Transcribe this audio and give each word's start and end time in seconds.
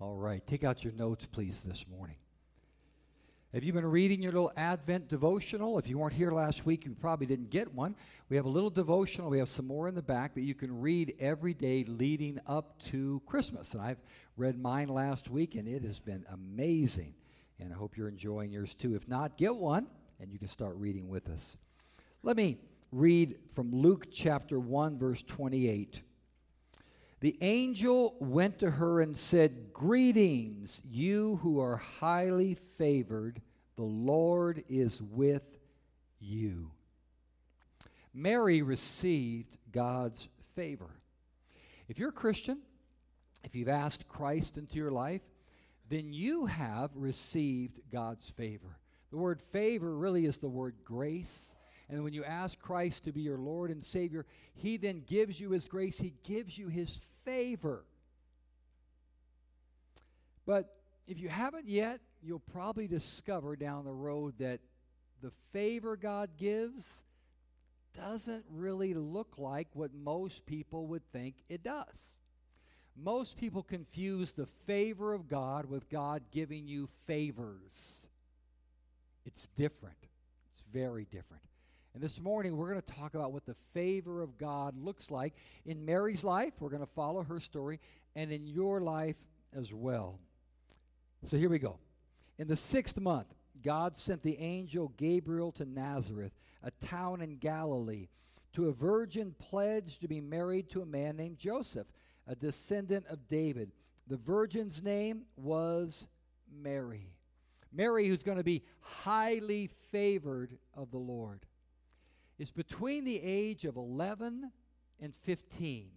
All 0.00 0.14
right, 0.14 0.46
take 0.46 0.62
out 0.62 0.84
your 0.84 0.92
notes, 0.92 1.26
please, 1.26 1.60
this 1.62 1.84
morning. 1.90 2.14
Have 3.52 3.64
you 3.64 3.72
been 3.72 3.84
reading 3.84 4.22
your 4.22 4.30
little 4.30 4.52
Advent 4.56 5.08
devotional? 5.08 5.76
If 5.76 5.88
you 5.88 5.98
weren't 5.98 6.12
here 6.12 6.30
last 6.30 6.64
week, 6.64 6.84
you 6.84 6.94
probably 7.00 7.26
didn't 7.26 7.50
get 7.50 7.74
one. 7.74 7.96
We 8.28 8.36
have 8.36 8.44
a 8.44 8.48
little 8.48 8.70
devotional. 8.70 9.28
We 9.28 9.40
have 9.40 9.48
some 9.48 9.66
more 9.66 9.88
in 9.88 9.96
the 9.96 10.02
back 10.02 10.34
that 10.34 10.42
you 10.42 10.54
can 10.54 10.80
read 10.80 11.16
every 11.18 11.52
day 11.52 11.82
leading 11.82 12.38
up 12.46 12.80
to 12.90 13.20
Christmas. 13.26 13.72
And 13.74 13.82
I've 13.82 13.98
read 14.36 14.56
mine 14.56 14.88
last 14.88 15.30
week, 15.30 15.56
and 15.56 15.66
it 15.66 15.82
has 15.82 15.98
been 15.98 16.24
amazing. 16.30 17.12
And 17.58 17.72
I 17.72 17.76
hope 17.76 17.96
you're 17.96 18.08
enjoying 18.08 18.52
yours 18.52 18.74
too. 18.74 18.94
If 18.94 19.08
not, 19.08 19.36
get 19.36 19.56
one, 19.56 19.88
and 20.20 20.30
you 20.30 20.38
can 20.38 20.46
start 20.46 20.76
reading 20.76 21.08
with 21.08 21.28
us. 21.28 21.56
Let 22.22 22.36
me 22.36 22.58
read 22.92 23.36
from 23.52 23.72
Luke 23.72 24.06
chapter 24.12 24.60
1, 24.60 24.96
verse 24.96 25.24
28. 25.26 26.02
The 27.20 27.36
angel 27.40 28.14
went 28.20 28.60
to 28.60 28.70
her 28.70 29.00
and 29.00 29.16
said, 29.16 29.72
Greetings, 29.72 30.80
you 30.88 31.36
who 31.42 31.60
are 31.60 31.76
highly 31.76 32.54
favored. 32.54 33.40
The 33.76 33.82
Lord 33.82 34.62
is 34.68 35.02
with 35.02 35.58
you. 36.20 36.70
Mary 38.14 38.62
received 38.62 39.56
God's 39.72 40.28
favor. 40.54 40.90
If 41.88 41.98
you're 41.98 42.10
a 42.10 42.12
Christian, 42.12 42.58
if 43.44 43.54
you've 43.54 43.68
asked 43.68 44.08
Christ 44.08 44.56
into 44.56 44.76
your 44.76 44.90
life, 44.90 45.22
then 45.88 46.12
you 46.12 46.46
have 46.46 46.90
received 46.94 47.80
God's 47.90 48.28
favor. 48.30 48.78
The 49.10 49.16
word 49.16 49.40
favor 49.40 49.96
really 49.96 50.26
is 50.26 50.38
the 50.38 50.48
word 50.48 50.74
grace. 50.84 51.54
And 51.88 52.04
when 52.04 52.12
you 52.12 52.24
ask 52.24 52.58
Christ 52.58 53.04
to 53.04 53.12
be 53.12 53.22
your 53.22 53.38
Lord 53.38 53.70
and 53.70 53.82
Savior, 53.82 54.26
He 54.54 54.76
then 54.76 55.02
gives 55.06 55.40
you 55.40 55.50
His 55.50 55.66
grace, 55.66 55.98
He 55.98 56.14
gives 56.24 56.58
you 56.58 56.68
His 56.68 56.90
favor. 57.28 57.84
But 60.46 60.74
if 61.06 61.18
you 61.18 61.28
haven't 61.28 61.68
yet, 61.68 62.00
you'll 62.22 62.38
probably 62.38 62.88
discover 62.88 63.54
down 63.54 63.84
the 63.84 63.92
road 63.92 64.34
that 64.38 64.60
the 65.20 65.30
favor 65.52 65.94
God 65.96 66.30
gives 66.38 67.04
doesn't 67.94 68.44
really 68.50 68.94
look 68.94 69.34
like 69.36 69.68
what 69.74 69.92
most 69.92 70.46
people 70.46 70.86
would 70.86 71.04
think 71.12 71.34
it 71.50 71.62
does. 71.62 72.18
Most 72.96 73.36
people 73.36 73.62
confuse 73.62 74.32
the 74.32 74.46
favor 74.66 75.12
of 75.12 75.28
God 75.28 75.66
with 75.66 75.88
God 75.90 76.22
giving 76.32 76.66
you 76.66 76.88
favors. 77.06 78.08
It's 79.26 79.48
different. 79.56 79.98
It's 80.54 80.64
very 80.72 81.06
different. 81.10 81.42
And 81.94 82.02
this 82.02 82.20
morning, 82.20 82.56
we're 82.56 82.68
going 82.68 82.80
to 82.80 82.94
talk 82.94 83.14
about 83.14 83.32
what 83.32 83.46
the 83.46 83.54
favor 83.72 84.22
of 84.22 84.38
God 84.38 84.76
looks 84.76 85.10
like 85.10 85.34
in 85.64 85.84
Mary's 85.84 86.22
life. 86.22 86.52
We're 86.60 86.68
going 86.68 86.84
to 86.84 86.86
follow 86.86 87.22
her 87.22 87.40
story, 87.40 87.80
and 88.14 88.30
in 88.30 88.46
your 88.46 88.80
life 88.80 89.16
as 89.56 89.72
well. 89.72 90.18
So 91.24 91.36
here 91.36 91.48
we 91.48 91.58
go. 91.58 91.78
In 92.38 92.46
the 92.46 92.56
sixth 92.56 93.00
month, 93.00 93.34
God 93.62 93.96
sent 93.96 94.22
the 94.22 94.38
angel 94.38 94.92
Gabriel 94.96 95.50
to 95.52 95.64
Nazareth, 95.64 96.32
a 96.62 96.70
town 96.86 97.22
in 97.22 97.38
Galilee, 97.38 98.08
to 98.52 98.68
a 98.68 98.72
virgin 98.72 99.34
pledged 99.38 100.00
to 100.02 100.08
be 100.08 100.20
married 100.20 100.70
to 100.70 100.82
a 100.82 100.86
man 100.86 101.16
named 101.16 101.38
Joseph, 101.38 101.86
a 102.26 102.36
descendant 102.36 103.06
of 103.08 103.26
David. 103.28 103.72
The 104.06 104.16
virgin's 104.16 104.82
name 104.82 105.22
was 105.36 106.06
Mary. 106.62 107.08
Mary, 107.72 108.06
who's 108.06 108.22
going 108.22 108.38
to 108.38 108.44
be 108.44 108.62
highly 108.80 109.68
favored 109.90 110.56
of 110.74 110.90
the 110.90 110.98
Lord 110.98 111.40
is 112.38 112.50
between 112.50 113.04
the 113.04 113.20
age 113.22 113.64
of 113.64 113.76
11 113.76 114.50
and 115.00 115.14
15. 115.14 115.90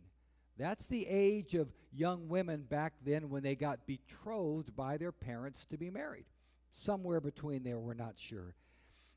That's 0.57 0.87
the 0.87 1.07
age 1.07 1.55
of 1.55 1.71
young 1.93 2.27
women 2.27 2.63
back 2.63 2.93
then 3.05 3.29
when 3.29 3.43
they 3.43 3.55
got 3.55 3.85
betrothed 3.87 4.75
by 4.75 4.97
their 4.97 5.11
parents 5.11 5.65
to 5.65 5.77
be 5.77 5.89
married. 5.89 6.25
Somewhere 6.73 7.19
between 7.19 7.63
there, 7.63 7.79
we're 7.79 7.93
not 7.93 8.13
sure. 8.17 8.55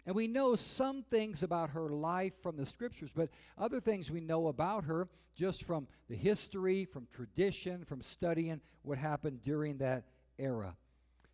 And 0.07 0.15
we 0.15 0.27
know 0.27 0.55
some 0.55 1.03
things 1.03 1.43
about 1.43 1.71
her 1.71 1.89
life 1.89 2.35
from 2.43 2.57
the 2.57 2.67
scriptures, 2.67 3.11
but 3.15 3.31
other 3.57 3.81
things 3.81 4.11
we 4.11 4.21
know 4.21 4.49
about 4.49 4.85
her 4.85 5.09
just 5.35 5.65
from 5.65 5.89
the 6.09 6.17
history, 6.17 6.85
from 6.85 7.07
tradition, 7.13 7.85
from 7.85 8.03
studying 8.03 8.61
what 8.83 8.99
happened 8.99 9.43
during 9.43 9.79
that 9.79 10.05
era. 10.39 10.77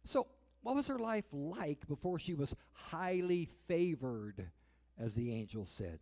So, 0.04 0.28
what 0.62 0.74
was 0.74 0.86
her 0.86 0.98
life 0.98 1.24
like 1.32 1.86
before 1.88 2.18
she 2.18 2.34
was 2.34 2.54
highly 2.72 3.46
favored 3.66 4.46
as 5.00 5.14
the 5.14 5.32
angel 5.32 5.64
said. 5.64 5.98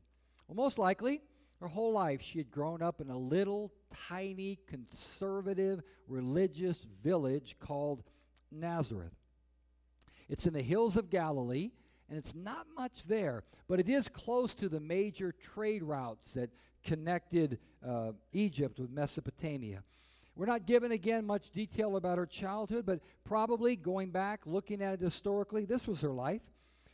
Well, 0.47 0.57
most 0.57 0.79
likely, 0.79 1.23
her 1.61 1.69
whole 1.69 1.93
life 1.93 2.21
she 2.23 2.39
had 2.39 2.51
grown 2.51 2.83
up 2.83 3.01
in 3.01 3.11
a 3.11 3.19
little, 3.19 3.73
tiny, 4.09 4.59
conservative, 4.67 5.83
religious 6.07 6.87
village 7.03 7.57
called 7.61 8.03
Nazareth. 8.51 9.15
It's 10.29 10.47
in 10.47 10.53
the 10.53 10.63
hills 10.63 10.97
of 10.97 11.11
Galilee, 11.11 11.71
and 12.09 12.19
it's 12.19 12.35
not 12.35 12.67
much 12.77 13.05
there, 13.05 13.45
but 13.69 13.81
it 13.81 13.89
is 13.89 14.09
close 14.09 14.55
to 14.57 14.69
the 14.69 14.81
major 14.81 15.33
trade 15.33 15.83
routes 15.83 16.33
that 16.33 16.51
connected 16.85 17.59
uh, 17.87 18.13
Egypt 18.33 18.79
with 18.79 18.91
Mesopotamia. 18.91 19.83
We're 20.37 20.47
not 20.47 20.67
given 20.67 20.93
again 20.93 21.27
much 21.27 21.51
detail 21.51 21.97
about 21.97 22.17
her 22.17 22.27
childhood, 22.27 22.87
but 22.87 23.01
probably 23.25 23.75
going 23.75 24.11
back, 24.11 24.43
looking 24.47 24.83
at 24.83 24.95
it 24.95 25.01
historically, 25.01 25.65
this 25.65 25.87
was 25.87 26.01
her 26.01 26.13
life. 26.13 26.43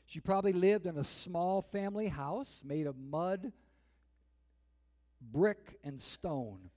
She 0.06 0.20
probably 0.20 0.53
lived 0.53 0.87
in 0.87 0.97
a 0.98 1.04
small 1.04 1.62
family 1.62 2.09
house 2.09 2.62
made 2.65 2.87
of 2.87 2.97
mud, 2.97 3.53
brick, 5.20 5.78
and 5.82 6.00
stone. 6.00 6.70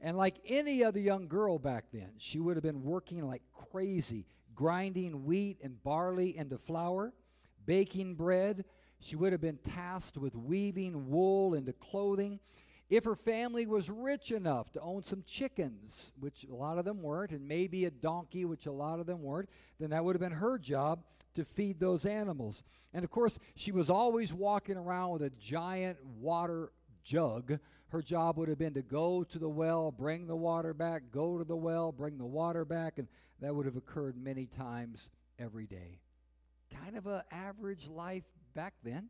And 0.00 0.16
like 0.16 0.36
any 0.46 0.82
other 0.82 1.00
young 1.00 1.28
girl 1.28 1.58
back 1.58 1.86
then, 1.92 2.10
she 2.18 2.40
would 2.40 2.56
have 2.56 2.62
been 2.62 2.82
working 2.82 3.26
like 3.26 3.42
crazy, 3.70 4.26
grinding 4.54 5.24
wheat 5.24 5.58
and 5.62 5.82
barley 5.82 6.36
into 6.36 6.58
flour, 6.58 7.12
baking 7.66 8.14
bread. 8.14 8.64
She 9.00 9.16
would 9.16 9.32
have 9.32 9.40
been 9.40 9.58
tasked 9.58 10.16
with 10.16 10.34
weaving 10.34 11.08
wool 11.08 11.54
into 11.54 11.72
clothing. 11.72 12.40
If 12.88 13.04
her 13.04 13.16
family 13.16 13.64
was 13.66 13.88
rich 13.88 14.30
enough 14.32 14.70
to 14.72 14.80
own 14.80 15.02
some 15.02 15.24
chickens, 15.26 16.12
which 16.18 16.44
a 16.50 16.54
lot 16.54 16.78
of 16.78 16.84
them 16.84 17.00
weren't, 17.00 17.30
and 17.30 17.48
maybe 17.48 17.84
a 17.84 17.90
donkey, 17.90 18.44
which 18.44 18.66
a 18.66 18.72
lot 18.72 19.00
of 19.00 19.06
them 19.06 19.22
weren't, 19.22 19.48
then 19.80 19.90
that 19.90 20.04
would 20.04 20.14
have 20.14 20.20
been 20.20 20.32
her 20.32 20.58
job 20.58 21.02
to 21.34 21.44
feed 21.44 21.80
those 21.80 22.06
animals. 22.06 22.62
And 22.92 23.04
of 23.04 23.10
course, 23.10 23.38
she 23.54 23.72
was 23.72 23.90
always 23.90 24.32
walking 24.32 24.76
around 24.76 25.10
with 25.10 25.22
a 25.22 25.30
giant 25.30 25.98
water 26.20 26.72
jug. 27.04 27.58
Her 27.88 28.02
job 28.02 28.38
would 28.38 28.48
have 28.48 28.58
been 28.58 28.74
to 28.74 28.82
go 28.82 29.24
to 29.24 29.38
the 29.38 29.48
well, 29.48 29.90
bring 29.90 30.26
the 30.26 30.36
water 30.36 30.72
back, 30.72 31.02
go 31.10 31.38
to 31.38 31.44
the 31.44 31.56
well, 31.56 31.92
bring 31.92 32.18
the 32.18 32.24
water 32.24 32.64
back, 32.64 32.98
and 32.98 33.08
that 33.40 33.54
would 33.54 33.66
have 33.66 33.76
occurred 33.76 34.16
many 34.16 34.46
times 34.46 35.10
every 35.38 35.66
day. 35.66 36.00
Kind 36.82 36.96
of 36.96 37.06
an 37.06 37.22
average 37.30 37.88
life 37.88 38.24
back 38.54 38.74
then. 38.82 39.08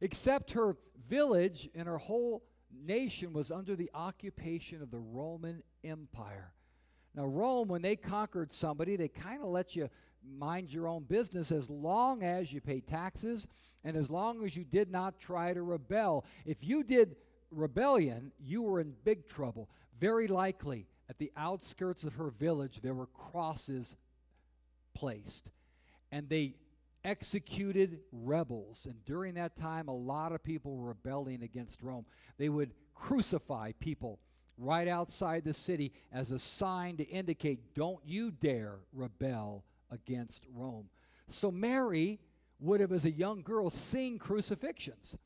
Except 0.00 0.52
her 0.52 0.76
village 1.08 1.68
and 1.74 1.88
her 1.88 1.98
whole 1.98 2.44
nation 2.72 3.32
was 3.32 3.50
under 3.50 3.74
the 3.74 3.90
occupation 3.94 4.80
of 4.82 4.90
the 4.90 4.98
Roman 4.98 5.62
Empire. 5.84 6.52
Now, 7.14 7.24
Rome, 7.26 7.68
when 7.68 7.82
they 7.82 7.96
conquered 7.96 8.52
somebody, 8.52 8.96
they 8.96 9.08
kind 9.08 9.42
of 9.42 9.48
let 9.48 9.74
you 9.74 9.88
mind 10.38 10.72
your 10.72 10.88
own 10.88 11.04
business 11.04 11.52
as 11.52 11.70
long 11.70 12.22
as 12.22 12.52
you 12.52 12.60
pay 12.60 12.80
taxes 12.80 13.46
and 13.84 13.96
as 13.96 14.10
long 14.10 14.44
as 14.44 14.56
you 14.56 14.64
did 14.64 14.90
not 14.90 15.18
try 15.18 15.52
to 15.52 15.62
rebel. 15.62 16.24
If 16.44 16.64
you 16.64 16.82
did 16.82 17.16
rebellion, 17.50 18.32
you 18.38 18.62
were 18.62 18.80
in 18.80 18.94
big 19.04 19.26
trouble. 19.26 19.68
Very 19.98 20.28
likely, 20.28 20.86
at 21.08 21.18
the 21.18 21.32
outskirts 21.36 22.04
of 22.04 22.14
her 22.14 22.30
village, 22.30 22.80
there 22.82 22.94
were 22.94 23.06
crosses 23.06 23.96
placed. 24.94 25.50
And 26.12 26.28
they 26.28 26.54
executed 27.04 28.00
rebels. 28.12 28.86
And 28.88 29.04
during 29.04 29.34
that 29.34 29.56
time, 29.56 29.88
a 29.88 29.94
lot 29.94 30.32
of 30.32 30.42
people 30.42 30.76
were 30.76 30.88
rebelling 30.88 31.42
against 31.42 31.82
Rome. 31.82 32.04
They 32.36 32.48
would 32.48 32.72
crucify 32.94 33.72
people 33.80 34.18
right 34.58 34.88
outside 34.88 35.44
the 35.44 35.54
city 35.54 35.92
as 36.12 36.30
a 36.32 36.38
sign 36.38 36.96
to 36.96 37.04
indicate, 37.04 37.74
don't 37.74 38.00
you 38.04 38.30
dare 38.32 38.74
rebel 38.92 39.64
against 39.90 40.44
Rome. 40.54 40.88
So 41.28 41.50
Mary 41.50 42.20
would 42.60 42.80
have, 42.80 42.92
as 42.92 43.04
a 43.04 43.10
young 43.10 43.42
girl, 43.42 43.70
seen 43.70 44.18
crucifixions. 44.18 45.16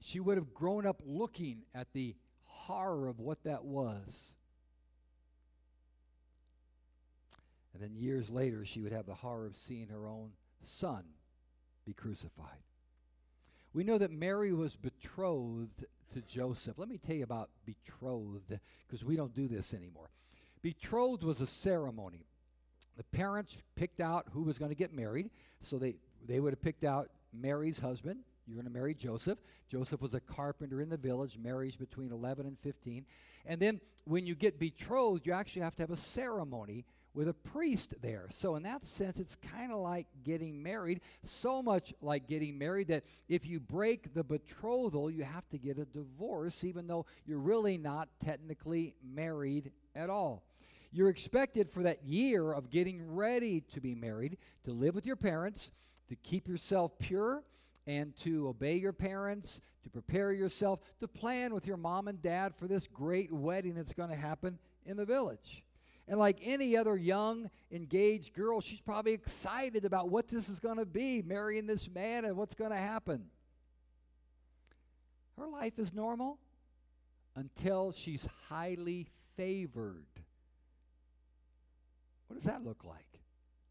She 0.00 0.20
would 0.20 0.36
have 0.36 0.52
grown 0.54 0.86
up 0.86 1.02
looking 1.04 1.62
at 1.74 1.92
the 1.92 2.14
horror 2.44 3.08
of 3.08 3.20
what 3.20 3.42
that 3.44 3.64
was. 3.64 4.34
And 7.74 7.82
then 7.82 7.94
years 7.94 8.30
later, 8.30 8.64
she 8.64 8.80
would 8.80 8.92
have 8.92 9.06
the 9.06 9.14
horror 9.14 9.46
of 9.46 9.56
seeing 9.56 9.88
her 9.88 10.06
own 10.06 10.30
son 10.60 11.04
be 11.84 11.92
crucified. 11.92 12.62
We 13.72 13.84
know 13.84 13.98
that 13.98 14.10
Mary 14.10 14.52
was 14.52 14.76
betrothed 14.76 15.84
to 16.14 16.22
Joseph. 16.22 16.78
Let 16.78 16.88
me 16.88 16.98
tell 16.98 17.16
you 17.16 17.24
about 17.24 17.50
betrothed, 17.66 18.58
because 18.86 19.04
we 19.04 19.16
don't 19.16 19.34
do 19.34 19.48
this 19.48 19.74
anymore. 19.74 20.10
Betrothed 20.62 21.22
was 21.22 21.40
a 21.40 21.46
ceremony 21.46 22.26
the 22.96 23.04
parents 23.04 23.58
picked 23.74 24.00
out 24.00 24.26
who 24.32 24.42
was 24.42 24.58
going 24.58 24.70
to 24.70 24.76
get 24.76 24.92
married. 24.92 25.30
So 25.60 25.78
they, 25.78 25.96
they 26.26 26.40
would 26.40 26.52
have 26.52 26.62
picked 26.62 26.84
out 26.84 27.10
Mary's 27.32 27.78
husband, 27.78 28.20
You're 28.46 28.56
going 28.56 28.66
to 28.66 28.72
marry 28.72 28.94
Joseph. 28.94 29.38
Joseph 29.68 30.00
was 30.00 30.14
a 30.14 30.20
carpenter 30.20 30.80
in 30.80 30.88
the 30.88 30.96
village, 30.96 31.38
marries 31.38 31.76
between 31.76 32.12
11 32.12 32.46
and 32.46 32.58
15. 32.58 33.04
And 33.44 33.60
then 33.60 33.80
when 34.04 34.26
you 34.26 34.34
get 34.34 34.58
betrothed, 34.58 35.26
you 35.26 35.32
actually 35.32 35.62
have 35.62 35.74
to 35.76 35.82
have 35.82 35.90
a 35.90 35.96
ceremony 35.96 36.84
with 37.16 37.28
a 37.28 37.34
priest 37.34 37.94
there. 38.02 38.26
So, 38.28 38.56
in 38.56 38.62
that 38.64 38.86
sense, 38.86 39.18
it's 39.18 39.36
kind 39.36 39.72
of 39.72 39.78
like 39.78 40.06
getting 40.22 40.62
married, 40.62 41.00
so 41.22 41.62
much 41.62 41.94
like 42.02 42.28
getting 42.28 42.58
married 42.58 42.88
that 42.88 43.04
if 43.28 43.46
you 43.46 43.58
break 43.58 44.12
the 44.12 44.22
betrothal, 44.22 45.10
you 45.10 45.24
have 45.24 45.48
to 45.48 45.58
get 45.58 45.78
a 45.78 45.86
divorce, 45.86 46.62
even 46.62 46.86
though 46.86 47.06
you're 47.26 47.38
really 47.38 47.78
not 47.78 48.08
technically 48.22 48.94
married 49.02 49.72
at 49.94 50.10
all. 50.10 50.42
You're 50.96 51.10
expected 51.10 51.68
for 51.68 51.82
that 51.82 52.06
year 52.06 52.52
of 52.52 52.70
getting 52.70 53.14
ready 53.14 53.60
to 53.74 53.82
be 53.82 53.94
married 53.94 54.38
to 54.64 54.72
live 54.72 54.94
with 54.94 55.04
your 55.04 55.14
parents, 55.14 55.70
to 56.08 56.16
keep 56.16 56.48
yourself 56.48 56.98
pure, 56.98 57.44
and 57.86 58.16
to 58.20 58.48
obey 58.48 58.76
your 58.76 58.94
parents, 58.94 59.60
to 59.82 59.90
prepare 59.90 60.32
yourself, 60.32 60.80
to 61.00 61.06
plan 61.06 61.52
with 61.52 61.66
your 61.66 61.76
mom 61.76 62.08
and 62.08 62.22
dad 62.22 62.54
for 62.56 62.66
this 62.66 62.86
great 62.86 63.30
wedding 63.30 63.74
that's 63.74 63.92
going 63.92 64.08
to 64.08 64.16
happen 64.16 64.58
in 64.86 64.96
the 64.96 65.04
village. 65.04 65.62
And 66.08 66.18
like 66.18 66.38
any 66.42 66.78
other 66.78 66.96
young, 66.96 67.50
engaged 67.70 68.32
girl, 68.32 68.62
she's 68.62 68.80
probably 68.80 69.12
excited 69.12 69.84
about 69.84 70.08
what 70.08 70.28
this 70.28 70.48
is 70.48 70.60
going 70.60 70.78
to 70.78 70.86
be, 70.86 71.20
marrying 71.20 71.66
this 71.66 71.90
man 71.90 72.24
and 72.24 72.38
what's 72.38 72.54
going 72.54 72.70
to 72.70 72.78
happen. 72.78 73.26
Her 75.36 75.46
life 75.46 75.78
is 75.78 75.92
normal 75.92 76.38
until 77.34 77.92
she's 77.92 78.26
highly 78.48 79.08
favored. 79.36 80.06
What 82.28 82.36
does 82.36 82.44
that 82.44 82.64
look 82.64 82.84
like? 82.84 83.20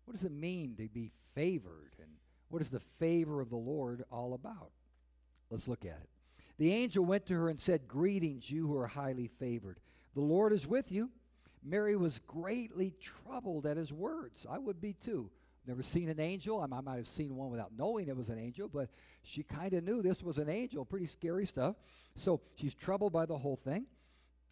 What 0.06 0.14
does 0.14 0.24
it 0.24 0.32
mean 0.32 0.76
to 0.78 0.88
be 0.88 1.12
favored? 1.34 1.94
And 2.00 2.10
what 2.50 2.62
is 2.62 2.70
the 2.70 2.80
favor 2.80 3.42
of 3.42 3.50
the 3.50 3.56
Lord 3.56 4.04
all 4.12 4.34
about? 4.34 4.72
Let's 5.50 5.68
look 5.68 5.86
at 5.86 6.00
it. 6.02 6.10
The 6.58 6.72
angel 6.72 7.04
went 7.04 7.26
to 7.28 7.34
her 7.34 7.50
and 7.50 7.60
said, 7.60 7.88
Greetings, 7.88 8.50
you 8.50 8.68
who 8.68 8.78
are 8.78 8.88
highly 8.88 9.28
favored. 9.28 9.80
The 10.14 10.22
Lord 10.22 10.54
is 10.54 10.66
with 10.66 10.92
you. 10.92 11.10
Mary 11.64 11.96
was 11.96 12.20
greatly 12.28 12.94
troubled 13.02 13.66
at 13.66 13.78
his 13.78 13.92
words. 13.92 14.46
I 14.50 14.60
would 14.60 14.80
be 14.80 14.94
too. 14.94 15.30
Never 15.68 15.82
seen 15.82 16.10
an 16.10 16.20
angel. 16.20 16.62
I 16.62 16.68
might 16.68 16.96
have 16.98 17.08
seen 17.08 17.36
one 17.36 17.50
without 17.50 17.72
knowing 17.76 18.08
it 18.08 18.16
was 18.16 18.30
an 18.30 18.38
angel, 18.38 18.70
but 18.72 18.90
she 19.24 19.42
kind 19.42 19.74
of 19.74 19.84
knew 19.84 20.04
this 20.04 20.22
was 20.22 20.38
an 20.38 20.48
angel. 20.48 20.86
Pretty 20.86 21.08
scary 21.08 21.46
stuff. 21.48 21.76
So 22.16 22.40
she's 22.56 22.76
troubled 22.76 23.12
by 23.12 23.26
the 23.26 23.38
whole 23.38 23.56
thing 23.56 23.88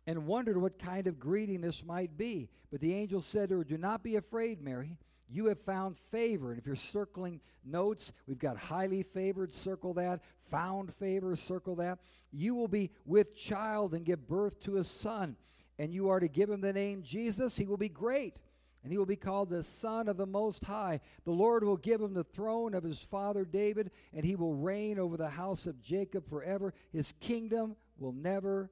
and 0.05 0.25
wondered 0.25 0.57
what 0.57 0.79
kind 0.79 1.07
of 1.07 1.19
greeting 1.19 1.61
this 1.61 1.83
might 1.85 2.17
be. 2.17 2.49
But 2.71 2.81
the 2.81 2.93
angel 2.93 3.21
said 3.21 3.49
to 3.49 3.57
her, 3.57 3.63
Do 3.63 3.77
not 3.77 4.03
be 4.03 4.15
afraid, 4.15 4.61
Mary. 4.61 4.97
You 5.29 5.45
have 5.45 5.59
found 5.59 5.97
favor. 5.97 6.51
And 6.51 6.59
if 6.59 6.65
you're 6.65 6.75
circling 6.75 7.39
notes, 7.65 8.13
we've 8.27 8.37
got 8.37 8.57
highly 8.57 9.03
favored, 9.03 9.53
circle 9.53 9.93
that. 9.95 10.21
Found 10.51 10.93
favor, 10.93 11.35
circle 11.35 11.75
that. 11.77 11.99
You 12.31 12.55
will 12.55 12.67
be 12.67 12.91
with 13.05 13.35
child 13.35 13.93
and 13.93 14.05
give 14.05 14.27
birth 14.27 14.59
to 14.61 14.77
a 14.77 14.83
son 14.83 15.37
and 15.79 15.93
you 15.93 16.09
are 16.09 16.19
to 16.19 16.27
give 16.27 16.49
him 16.49 16.61
the 16.61 16.73
name 16.73 17.03
Jesus, 17.03 17.57
he 17.57 17.65
will 17.65 17.77
be 17.77 17.89
great. 17.89 18.35
And 18.83 18.91
he 18.91 18.97
will 18.97 19.05
be 19.05 19.15
called 19.15 19.49
the 19.49 19.63
Son 19.63 20.09
of 20.09 20.17
the 20.17 20.25
Most 20.25 20.65
High. 20.65 20.99
The 21.23 21.31
Lord 21.31 21.63
will 21.63 21.77
give 21.77 22.01
him 22.01 22.13
the 22.13 22.25
throne 22.25 22.73
of 22.73 22.83
his 22.83 22.99
father 22.99 23.45
David, 23.45 23.91
and 24.13 24.25
he 24.25 24.35
will 24.35 24.55
reign 24.55 24.99
over 24.99 25.15
the 25.15 25.29
house 25.29 25.67
of 25.67 25.81
Jacob 25.81 26.27
forever. 26.27 26.73
His 26.91 27.13
kingdom 27.21 27.77
will 27.97 28.11
never 28.11 28.69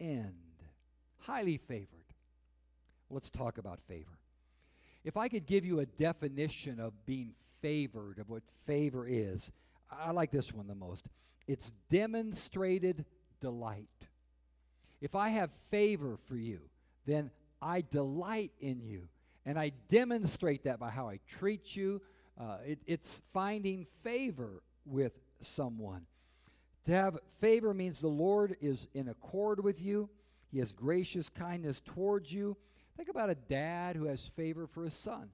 end. 0.00 0.34
Highly 1.22 1.56
favored. 1.56 1.88
Let's 3.10 3.30
talk 3.30 3.58
about 3.58 3.80
favor. 3.88 4.18
If 5.04 5.16
I 5.16 5.28
could 5.28 5.46
give 5.46 5.64
you 5.64 5.80
a 5.80 5.86
definition 5.86 6.80
of 6.80 6.92
being 7.06 7.32
favored, 7.60 8.18
of 8.18 8.28
what 8.28 8.42
favor 8.66 9.06
is, 9.06 9.52
I 9.90 10.10
like 10.12 10.30
this 10.30 10.52
one 10.52 10.66
the 10.66 10.74
most. 10.74 11.06
It's 11.46 11.72
demonstrated 11.90 13.04
delight. 13.40 13.88
If 15.00 15.14
I 15.14 15.28
have 15.28 15.50
favor 15.70 16.18
for 16.28 16.36
you, 16.36 16.60
then 17.06 17.30
I 17.60 17.82
delight 17.82 18.52
in 18.60 18.80
you. 18.80 19.08
And 19.44 19.58
I 19.58 19.72
demonstrate 19.88 20.64
that 20.64 20.78
by 20.78 20.90
how 20.90 21.08
I 21.08 21.18
treat 21.26 21.74
you. 21.76 22.00
Uh, 22.40 22.58
it, 22.64 22.78
it's 22.86 23.20
finding 23.32 23.86
favor 24.02 24.62
with 24.86 25.12
someone. 25.40 26.06
To 26.86 26.92
have 26.92 27.18
favor 27.40 27.74
means 27.74 28.00
the 28.00 28.08
Lord 28.08 28.56
is 28.60 28.86
in 28.94 29.08
accord 29.08 29.62
with 29.62 29.80
you, 29.80 30.08
He 30.52 30.58
has 30.58 30.72
gracious 30.72 31.28
kindness 31.30 31.80
towards 31.80 32.30
you. 32.30 32.56
Think 32.96 33.08
about 33.08 33.30
a 33.30 33.34
dad 33.34 33.96
who 33.96 34.04
has 34.04 34.30
favor 34.36 34.66
for 34.66 34.84
his 34.84 34.94
son. 34.94 35.30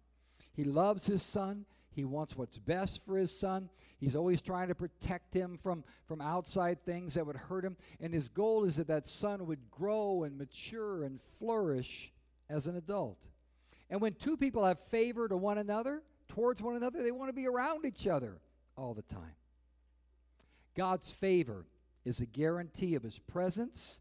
He 0.55 0.65
loves 0.65 1.07
his 1.07 1.23
son, 1.23 1.67
he 1.91 2.05
wants 2.05 2.37
what's 2.37 2.59
best 2.59 3.05
for 3.05 3.17
his 3.17 3.37
son. 3.37 3.69
He's 3.99 4.15
always 4.15 4.41
trying 4.41 4.69
to 4.69 4.75
protect 4.77 5.35
him 5.35 5.59
from, 5.61 5.83
from 6.07 6.21
outside 6.21 6.85
things 6.85 7.15
that 7.15 7.27
would 7.27 7.35
hurt 7.35 7.65
him. 7.65 7.77
And 8.01 8.15
his 8.15 8.29
goal 8.29 8.65
is 8.65 8.77
that 8.77 8.87
that 8.87 9.09
son 9.09 9.47
would 9.47 9.69
grow 9.73 10.23
and 10.23 10.39
mature 10.39 11.03
and 11.03 11.21
flourish 11.41 12.13
as 12.49 12.69
an 12.69 12.77
adult. 12.77 13.19
And 13.91 14.01
when 14.01 14.15
two 14.15 14.37
people 14.37 14.65
have 14.65 14.79
favor 14.79 15.27
to 15.27 15.37
one 15.37 15.59
another, 15.59 16.03
towards 16.29 16.63
one 16.63 16.77
another, 16.77 17.03
they 17.03 17.11
want 17.11 17.31
to 17.31 17.33
be 17.33 17.49
around 17.49 17.85
each 17.85 18.07
other 18.07 18.39
all 18.77 18.95
the 18.95 19.03
time. 19.03 19.35
God's 20.77 21.11
favor 21.11 21.67
is 22.05 22.21
a 22.21 22.27
guarantee 22.27 22.95
of 22.95 23.03
his 23.03 23.19
presence 23.19 23.99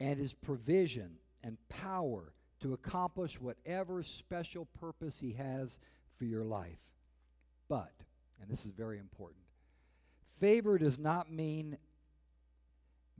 and 0.00 0.18
his 0.18 0.32
provision 0.32 1.10
and 1.42 1.56
power 1.68 2.32
to 2.60 2.72
accomplish 2.72 3.40
whatever 3.40 4.02
special 4.02 4.66
purpose 4.80 5.18
he 5.20 5.32
has 5.32 5.78
for 6.16 6.24
your 6.24 6.44
life. 6.44 6.82
But, 7.68 7.92
and 8.40 8.50
this 8.50 8.64
is 8.64 8.72
very 8.72 8.98
important, 8.98 9.42
favor 10.40 10.78
does 10.78 10.98
not 10.98 11.30
mean 11.30 11.76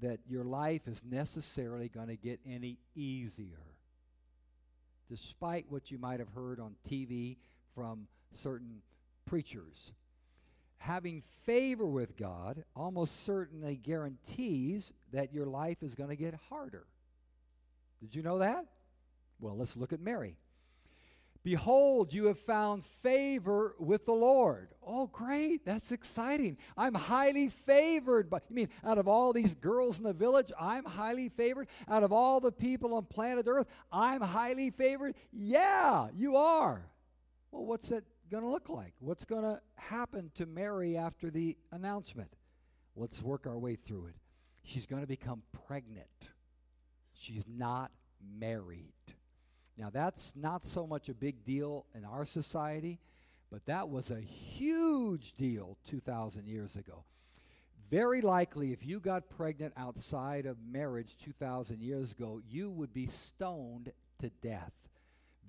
that 0.00 0.20
your 0.28 0.44
life 0.44 0.86
is 0.86 1.02
necessarily 1.08 1.88
going 1.88 2.08
to 2.08 2.16
get 2.16 2.40
any 2.46 2.78
easier. 2.94 3.62
Despite 5.10 5.66
what 5.70 5.90
you 5.90 5.98
might 5.98 6.20
have 6.20 6.28
heard 6.34 6.60
on 6.60 6.76
TV 6.88 7.36
from 7.74 8.06
certain 8.32 8.82
preachers, 9.26 9.92
having 10.78 11.22
favor 11.44 11.86
with 11.86 12.16
God 12.16 12.64
almost 12.74 13.24
certainly 13.24 13.76
guarantees 13.76 14.92
that 15.12 15.32
your 15.32 15.46
life 15.46 15.82
is 15.82 15.94
going 15.94 16.10
to 16.10 16.16
get 16.16 16.34
harder. 16.48 16.86
Did 18.00 18.14
you 18.14 18.22
know 18.22 18.38
that? 18.38 18.64
Well, 19.40 19.56
let's 19.56 19.76
look 19.76 19.92
at 19.92 20.00
Mary. 20.00 20.36
Behold, 21.44 22.12
you 22.12 22.26
have 22.26 22.38
found 22.38 22.84
favor 23.02 23.74
with 23.78 24.04
the 24.04 24.12
Lord. 24.12 24.68
Oh, 24.86 25.06
great. 25.06 25.64
That's 25.64 25.92
exciting. 25.92 26.58
I'm 26.76 26.94
highly 26.94 27.48
favored. 27.48 28.28
But 28.28 28.42
you 28.48 28.56
mean 28.56 28.68
out 28.84 28.98
of 28.98 29.08
all 29.08 29.32
these 29.32 29.54
girls 29.54 29.98
in 29.98 30.04
the 30.04 30.12
village, 30.12 30.52
I'm 30.60 30.84
highly 30.84 31.28
favored? 31.28 31.68
Out 31.88 32.02
of 32.02 32.12
all 32.12 32.40
the 32.40 32.52
people 32.52 32.94
on 32.94 33.04
planet 33.04 33.46
Earth, 33.48 33.66
I'm 33.92 34.20
highly 34.20 34.70
favored? 34.70 35.14
Yeah, 35.32 36.08
you 36.14 36.36
are. 36.36 36.84
Well, 37.50 37.64
what's 37.64 37.88
that 37.88 38.04
going 38.28 38.42
to 38.42 38.50
look 38.50 38.68
like? 38.68 38.94
What's 39.00 39.24
going 39.24 39.42
to 39.42 39.60
happen 39.76 40.30
to 40.36 40.46
Mary 40.46 40.96
after 40.96 41.30
the 41.30 41.56
announcement? 41.72 42.32
Let's 42.96 43.22
work 43.22 43.46
our 43.46 43.58
way 43.58 43.76
through 43.76 44.06
it. 44.06 44.16
She's 44.64 44.86
going 44.86 45.02
to 45.02 45.08
become 45.08 45.42
pregnant. 45.66 46.06
She's 47.14 47.44
not 47.48 47.90
married. 48.38 48.92
Now, 49.76 49.90
that's 49.90 50.34
not 50.36 50.62
so 50.62 50.86
much 50.86 51.08
a 51.08 51.14
big 51.14 51.44
deal 51.44 51.86
in 51.94 52.04
our 52.04 52.24
society, 52.24 52.98
but 53.50 53.64
that 53.66 53.88
was 53.88 54.10
a 54.10 54.20
huge 54.20 55.34
deal 55.36 55.78
2,000 55.88 56.46
years 56.46 56.76
ago. 56.76 57.04
Very 57.90 58.20
likely, 58.20 58.72
if 58.72 58.84
you 58.84 59.00
got 59.00 59.30
pregnant 59.30 59.72
outside 59.76 60.44
of 60.44 60.56
marriage 60.70 61.16
2,000 61.24 61.80
years 61.80 62.12
ago, 62.12 62.40
you 62.50 62.70
would 62.70 62.92
be 62.92 63.06
stoned 63.06 63.92
to 64.20 64.30
death. 64.42 64.72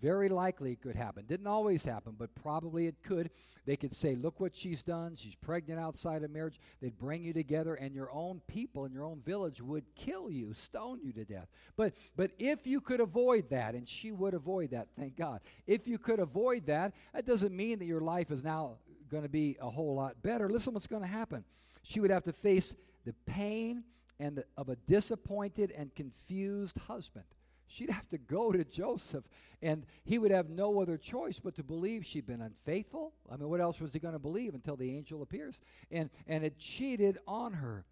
Very 0.01 0.29
likely 0.29 0.71
it 0.71 0.81
could 0.81 0.95
happen. 0.95 1.25
Didn't 1.25 1.47
always 1.47 1.83
happen, 1.83 2.15
but 2.17 2.33
probably 2.35 2.87
it 2.87 2.95
could. 3.03 3.29
They 3.65 3.75
could 3.75 3.93
say, 3.93 4.15
Look 4.15 4.39
what 4.39 4.55
she's 4.55 4.81
done. 4.81 5.15
She's 5.15 5.35
pregnant 5.35 5.79
outside 5.79 6.23
of 6.23 6.31
marriage. 6.31 6.59
They'd 6.81 6.97
bring 6.97 7.23
you 7.23 7.33
together, 7.33 7.75
and 7.75 7.93
your 7.93 8.11
own 8.11 8.41
people 8.47 8.85
in 8.85 8.91
your 8.91 9.03
own 9.03 9.21
village 9.25 9.61
would 9.61 9.83
kill 9.95 10.29
you, 10.29 10.53
stone 10.53 10.99
you 11.03 11.11
to 11.13 11.25
death. 11.25 11.47
But, 11.75 11.93
but 12.15 12.31
if 12.39 12.65
you 12.65 12.81
could 12.81 12.99
avoid 12.99 13.49
that, 13.49 13.75
and 13.75 13.87
she 13.87 14.11
would 14.11 14.33
avoid 14.33 14.71
that, 14.71 14.87
thank 14.97 15.17
God. 15.17 15.41
If 15.67 15.87
you 15.87 15.97
could 15.97 16.19
avoid 16.19 16.65
that, 16.67 16.93
that 17.13 17.25
doesn't 17.25 17.55
mean 17.55 17.79
that 17.79 17.85
your 17.85 18.01
life 18.01 18.31
is 18.31 18.43
now 18.43 18.77
going 19.09 19.23
to 19.23 19.29
be 19.29 19.57
a 19.61 19.69
whole 19.69 19.95
lot 19.95 20.21
better. 20.21 20.49
Listen 20.49 20.73
what's 20.73 20.87
going 20.87 21.01
to 21.01 21.07
happen. 21.07 21.43
She 21.83 21.99
would 21.99 22.11
have 22.11 22.23
to 22.23 22.33
face 22.33 22.75
the 23.05 23.13
pain 23.25 23.83
and 24.19 24.37
the, 24.37 24.45
of 24.57 24.69
a 24.69 24.75
disappointed 24.75 25.71
and 25.71 25.93
confused 25.95 26.77
husband. 26.87 27.25
She'd 27.69 27.91
have 27.91 28.09
to 28.09 28.17
go 28.17 28.51
to 28.51 28.65
Joseph, 28.65 29.23
and 29.61 29.85
he 30.03 30.17
would 30.17 30.31
have 30.31 30.49
no 30.49 30.81
other 30.81 30.97
choice 30.97 31.39
but 31.39 31.55
to 31.55 31.63
believe 31.63 32.03
she'd 32.03 32.25
been 32.25 32.41
unfaithful. 32.41 33.13
I 33.31 33.37
mean, 33.37 33.47
what 33.47 33.61
else 33.61 33.79
was 33.79 33.93
he 33.93 33.99
going 33.99 34.13
to 34.13 34.19
believe 34.19 34.55
until 34.55 34.75
the 34.75 34.97
angel 34.97 35.21
appears? 35.21 35.61
And, 35.91 36.09
and 36.27 36.43
had 36.43 36.57
cheated 36.57 37.19
on 37.27 37.53
her. 37.53 37.85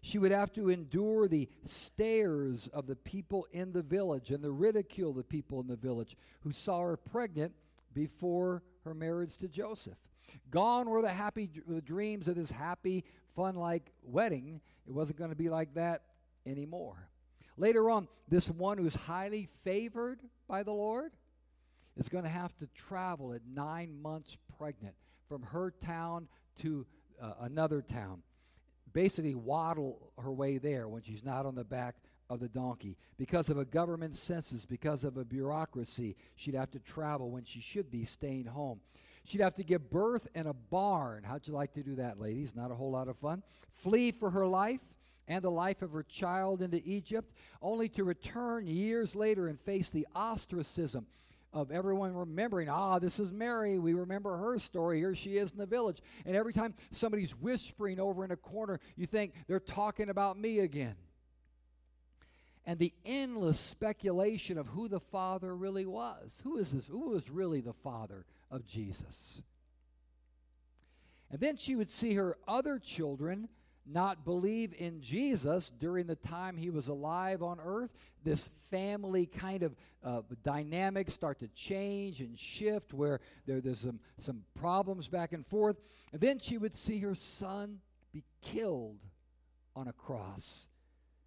She 0.00 0.18
would 0.18 0.32
have 0.32 0.52
to 0.54 0.70
endure 0.70 1.28
the 1.28 1.48
stares 1.66 2.68
of 2.68 2.86
the 2.86 2.96
people 2.96 3.46
in 3.52 3.72
the 3.72 3.82
village 3.82 4.30
and 4.30 4.42
the 4.42 4.50
ridicule 4.50 5.10
of 5.10 5.16
the 5.16 5.24
people 5.24 5.60
in 5.60 5.66
the 5.66 5.76
village 5.76 6.16
who 6.40 6.52
saw 6.52 6.80
her 6.80 6.96
pregnant 6.96 7.52
before 7.92 8.62
her 8.84 8.94
marriage 8.94 9.36
to 9.38 9.48
Joseph. 9.48 9.98
Gone 10.50 10.88
were 10.88 11.02
the 11.02 11.10
happy 11.10 11.50
the 11.66 11.82
dreams 11.82 12.28
of 12.28 12.36
this 12.36 12.50
happy, 12.50 13.04
fun 13.34 13.56
like 13.56 13.92
wedding. 14.02 14.60
It 14.86 14.94
wasn't 14.94 15.18
going 15.18 15.30
to 15.30 15.36
be 15.36 15.50
like 15.50 15.74
that 15.74 16.02
anymore. 16.46 17.08
Later 17.58 17.90
on, 17.90 18.06
this 18.28 18.48
one 18.48 18.78
who's 18.78 18.94
highly 18.94 19.48
favored 19.64 20.20
by 20.46 20.62
the 20.62 20.72
Lord 20.72 21.12
is 21.96 22.08
going 22.08 22.22
to 22.22 22.30
have 22.30 22.56
to 22.58 22.68
travel 22.68 23.32
at 23.32 23.40
nine 23.52 24.00
months 24.00 24.36
pregnant 24.58 24.94
from 25.28 25.42
her 25.42 25.72
town 25.84 26.28
to 26.60 26.86
uh, 27.20 27.32
another 27.40 27.82
town. 27.82 28.22
Basically, 28.92 29.34
waddle 29.34 30.12
her 30.22 30.32
way 30.32 30.58
there 30.58 30.88
when 30.88 31.02
she's 31.02 31.24
not 31.24 31.46
on 31.46 31.56
the 31.56 31.64
back 31.64 31.96
of 32.30 32.38
the 32.38 32.48
donkey. 32.48 32.96
Because 33.18 33.50
of 33.50 33.58
a 33.58 33.64
government 33.64 34.14
census, 34.14 34.64
because 34.64 35.02
of 35.02 35.16
a 35.16 35.24
bureaucracy, 35.24 36.16
she'd 36.36 36.54
have 36.54 36.70
to 36.70 36.78
travel 36.78 37.30
when 37.30 37.44
she 37.44 37.60
should 37.60 37.90
be 37.90 38.04
staying 38.04 38.46
home. 38.46 38.80
She'd 39.24 39.40
have 39.40 39.56
to 39.56 39.64
give 39.64 39.90
birth 39.90 40.28
in 40.34 40.46
a 40.46 40.54
barn. 40.54 41.24
How'd 41.24 41.46
you 41.46 41.52
like 41.52 41.74
to 41.74 41.82
do 41.82 41.96
that, 41.96 42.20
ladies? 42.20 42.54
Not 42.54 42.70
a 42.70 42.74
whole 42.74 42.90
lot 42.90 43.08
of 43.08 43.16
fun. 43.16 43.42
Flee 43.82 44.12
for 44.12 44.30
her 44.30 44.46
life 44.46 44.80
and 45.28 45.44
the 45.44 45.50
life 45.50 45.82
of 45.82 45.92
her 45.92 46.02
child 46.02 46.62
into 46.62 46.80
Egypt, 46.84 47.32
only 47.62 47.88
to 47.90 48.02
return 48.02 48.66
years 48.66 49.14
later 49.14 49.46
and 49.46 49.60
face 49.60 49.90
the 49.90 50.08
ostracism 50.14 51.06
of 51.52 51.70
everyone 51.70 52.14
remembering, 52.14 52.68
ah, 52.68 52.98
this 52.98 53.18
is 53.18 53.30
Mary. 53.30 53.78
We 53.78 53.94
remember 53.94 54.36
her 54.36 54.58
story. 54.58 54.98
Here 54.98 55.14
she 55.14 55.36
is 55.36 55.50
in 55.50 55.58
the 55.58 55.66
village. 55.66 56.02
And 56.26 56.34
every 56.34 56.52
time 56.52 56.74
somebody's 56.90 57.34
whispering 57.36 58.00
over 58.00 58.24
in 58.24 58.30
a 58.30 58.36
corner, 58.36 58.80
you 58.96 59.06
think 59.06 59.32
they're 59.46 59.60
talking 59.60 60.10
about 60.10 60.38
me 60.38 60.60
again. 60.60 60.96
And 62.66 62.78
the 62.78 62.92
endless 63.06 63.58
speculation 63.58 64.58
of 64.58 64.66
who 64.66 64.88
the 64.88 65.00
Father 65.00 65.56
really 65.56 65.86
was. 65.86 66.38
Who 66.44 66.58
is 66.58 66.70
this? 66.70 66.86
Who 66.86 67.10
was 67.10 67.30
really 67.30 67.62
the 67.62 67.72
Father 67.72 68.26
of 68.50 68.66
Jesus? 68.66 69.40
And 71.30 71.40
then 71.40 71.56
she 71.56 71.76
would 71.76 71.90
see 71.90 72.14
her 72.14 72.36
other 72.46 72.78
children 72.78 73.48
not 73.88 74.24
believe 74.24 74.74
in 74.78 75.00
Jesus 75.00 75.72
during 75.78 76.06
the 76.06 76.16
time 76.16 76.56
he 76.56 76.70
was 76.70 76.88
alive 76.88 77.42
on 77.42 77.58
earth, 77.64 77.90
this 78.24 78.48
family 78.70 79.26
kind 79.26 79.62
of 79.62 79.74
uh, 80.04 80.22
dynamics 80.42 81.12
start 81.12 81.38
to 81.40 81.48
change 81.48 82.20
and 82.20 82.38
shift 82.38 82.92
where 82.92 83.20
there, 83.46 83.60
there's 83.60 83.80
some, 83.80 84.00
some 84.18 84.42
problems 84.54 85.08
back 85.08 85.32
and 85.32 85.46
forth. 85.46 85.76
And 86.12 86.20
then 86.20 86.38
she 86.38 86.58
would 86.58 86.74
see 86.74 86.98
her 87.00 87.14
son 87.14 87.80
be 88.12 88.24
killed 88.42 89.00
on 89.74 89.88
a 89.88 89.92
cross, 89.92 90.66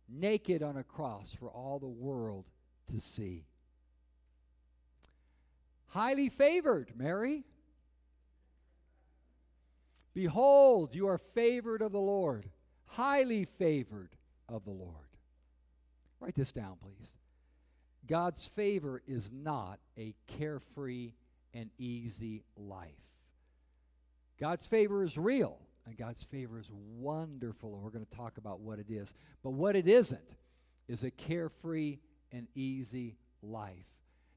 naked 0.10 0.62
on 0.64 0.78
a 0.78 0.84
cross 0.84 1.34
for 1.38 1.50
all 1.50 1.80
the 1.80 1.88
world 1.88 2.46
to 2.92 3.00
see. 3.00 3.46
Highly 5.88 6.30
favored, 6.30 6.92
Mary. 6.96 7.44
Behold, 10.14 10.94
you 10.94 11.08
are 11.08 11.18
favored 11.18 11.82
of 11.82 11.92
the 11.92 12.00
Lord, 12.00 12.50
highly 12.86 13.46
favored 13.46 14.10
of 14.50 14.66
the 14.66 14.72
Lord. 14.72 14.96
Write 16.20 16.36
this 16.36 16.52
down, 16.52 16.76
please. 16.82 17.16
God's 18.08 18.46
favor 18.46 19.02
is 19.08 19.32
not 19.32 19.80
a 19.98 20.14
carefree 20.28 21.14
and 21.54 21.70
easy 21.78 22.44
life. 22.58 22.90
God's 24.40 24.66
favor 24.66 25.04
is 25.04 25.18
real, 25.18 25.58
and 25.86 25.98
God's 25.98 26.24
favor 26.24 26.60
is 26.60 26.70
wonderful, 26.72 27.74
and 27.74 27.84
we're 27.84 27.90
going 27.90 28.06
to 28.06 28.18
talk 28.18 28.38
about 28.38 28.60
what 28.60 28.80
it 28.80 28.90
is. 28.90 29.14
But 29.44 29.52
what 29.52 29.76
it 29.76 29.88
isn't 29.88 30.20
is 30.88 31.04
a 31.04 31.12
carefree 31.12 32.00
and 32.32 32.48
easy 32.56 33.16
life. 33.42 33.86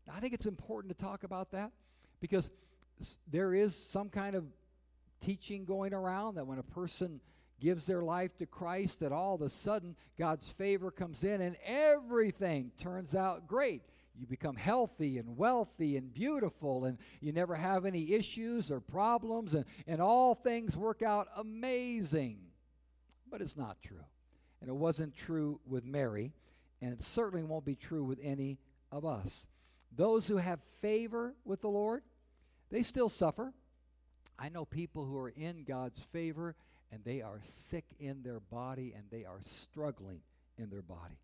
Now, 0.07 0.14
I 0.16 0.21
think 0.21 0.35
it's 0.35 0.47
important 0.47 0.97
to 0.97 1.04
talk 1.04 1.25
about 1.25 1.50
that 1.52 1.73
because 2.21 2.50
there 3.31 3.54
is 3.54 3.75
some 3.75 4.09
kind 4.09 4.37
of 4.37 4.45
teaching 5.21 5.64
going 5.64 5.94
around 5.94 6.37
that 6.37 6.47
when 6.47 6.59
a 6.59 6.62
person 6.62 7.21
gives 7.61 7.87
their 7.87 8.02
life 8.02 8.37
to 8.37 8.47
Christ, 8.47 9.00
that 9.00 9.12
all 9.12 9.35
of 9.35 9.42
a 9.42 9.49
sudden 9.49 9.97
God's 10.18 10.49
favor 10.49 10.90
comes 10.90 11.25
in 11.25 11.40
and 11.40 11.56
everything 11.64 12.71
turns 12.78 13.14
out 13.14 13.47
great. 13.47 13.83
You 14.16 14.26
become 14.26 14.54
healthy 14.54 15.18
and 15.18 15.37
wealthy 15.37 15.97
and 15.97 16.12
beautiful, 16.12 16.85
and 16.85 16.99
you 17.21 17.33
never 17.33 17.56
have 17.56 17.85
any 17.85 18.12
issues 18.12 18.71
or 18.71 18.80
problems, 18.80 19.54
and, 19.54 19.64
and 19.88 20.00
all 20.00 20.37
things 20.37 20.76
work 20.76 21.02
out 21.02 21.26
amazing. 21.37 22.38
But 23.28 23.40
it's 23.40 23.56
not 23.56 23.83
true. 23.83 24.04
And 24.61 24.71
it 24.71 24.76
wasn't 24.76 25.16
true 25.16 25.61
with 25.66 25.85
Mary, 25.85 26.33
and 26.80 26.92
it 26.92 27.02
certainly 27.02 27.42
won't 27.42 27.64
be 27.64 27.75
true 27.75 28.04
with 28.04 28.21
any 28.23 28.59
of 28.92 29.04
us. 29.04 29.49
Those 29.97 30.28
who 30.28 30.37
have 30.37 30.61
favor 30.80 31.35
with 31.44 31.61
the 31.61 31.68
Lord, 31.68 32.02
they 32.71 32.83
still 32.83 33.09
suffer. 33.09 33.52
I 34.38 34.49
know 34.49 34.64
people 34.64 35.05
who 35.05 35.19
are 35.19 35.31
in 35.31 35.64
God's 35.64 36.03
favor 36.12 36.55
and 36.91 37.03
they 37.05 37.23
are 37.23 37.38
sick 37.43 37.85
in 37.99 38.23
their 38.23 38.41
body 38.41 38.95
and 38.97 39.05
they 39.11 39.25
are 39.25 39.41
struggling 39.43 40.21
in 40.59 40.71
their 40.71 40.83
body. 40.83 41.19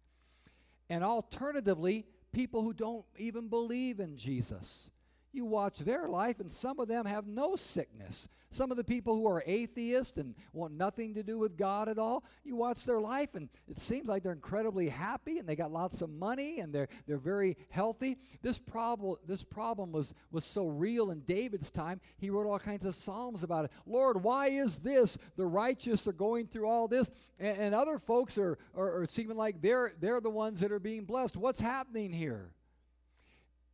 And 0.88 1.04
alternatively, 1.04 2.06
people 2.32 2.62
who 2.62 2.72
don't 2.72 3.04
even 3.16 3.48
believe 3.48 4.00
in 4.00 4.16
Jesus. 4.16 4.90
You 5.32 5.44
watch 5.44 5.78
their 5.78 6.08
life, 6.08 6.40
and 6.40 6.50
some 6.50 6.80
of 6.80 6.88
them 6.88 7.06
have 7.06 7.26
no 7.26 7.56
sickness. 7.56 8.28
Some 8.52 8.72
of 8.72 8.76
the 8.76 8.82
people 8.82 9.14
who 9.14 9.28
are 9.28 9.44
atheists 9.46 10.16
and 10.16 10.34
want 10.52 10.74
nothing 10.74 11.14
to 11.14 11.22
do 11.22 11.38
with 11.38 11.56
God 11.56 11.88
at 11.88 12.00
all, 12.00 12.24
you 12.42 12.56
watch 12.56 12.84
their 12.84 13.00
life, 13.00 13.36
and 13.36 13.48
it 13.68 13.78
seems 13.78 14.08
like 14.08 14.24
they're 14.24 14.32
incredibly 14.32 14.88
happy 14.88 15.38
and 15.38 15.48
they 15.48 15.54
got 15.54 15.70
lots 15.70 16.02
of 16.02 16.10
money 16.10 16.58
and 16.58 16.72
they're, 16.72 16.88
they're 17.06 17.16
very 17.16 17.56
healthy. 17.68 18.16
This 18.42 18.58
problem, 18.58 19.18
this 19.24 19.44
problem 19.44 19.92
was, 19.92 20.14
was 20.32 20.44
so 20.44 20.66
real 20.66 21.12
in 21.12 21.20
David's 21.20 21.70
time, 21.70 22.00
he 22.18 22.28
wrote 22.28 22.48
all 22.48 22.58
kinds 22.58 22.84
of 22.84 22.96
psalms 22.96 23.44
about 23.44 23.66
it. 23.66 23.70
Lord, 23.86 24.20
why 24.20 24.48
is 24.48 24.80
this? 24.80 25.16
The 25.36 25.46
righteous 25.46 26.08
are 26.08 26.12
going 26.12 26.48
through 26.48 26.68
all 26.68 26.88
this, 26.88 27.12
and, 27.38 27.56
and 27.56 27.74
other 27.74 27.98
folks 27.98 28.36
are, 28.36 28.58
are, 28.76 29.02
are 29.02 29.06
seeming 29.06 29.36
like 29.36 29.62
they're, 29.62 29.92
they're 30.00 30.20
the 30.20 30.28
ones 30.28 30.58
that 30.58 30.72
are 30.72 30.80
being 30.80 31.04
blessed. 31.04 31.36
What's 31.36 31.60
happening 31.60 32.12
here? 32.12 32.50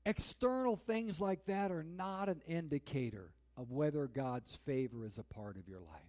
External 0.06 0.76
things 0.76 1.20
like 1.20 1.44
that 1.46 1.72
are 1.72 1.82
not 1.82 2.28
an 2.28 2.40
indicator 2.46 3.32
of 3.56 3.72
whether 3.72 4.06
God's 4.06 4.56
favor 4.64 5.04
is 5.04 5.18
a 5.18 5.24
part 5.24 5.56
of 5.56 5.68
your 5.68 5.80
life. 5.80 6.00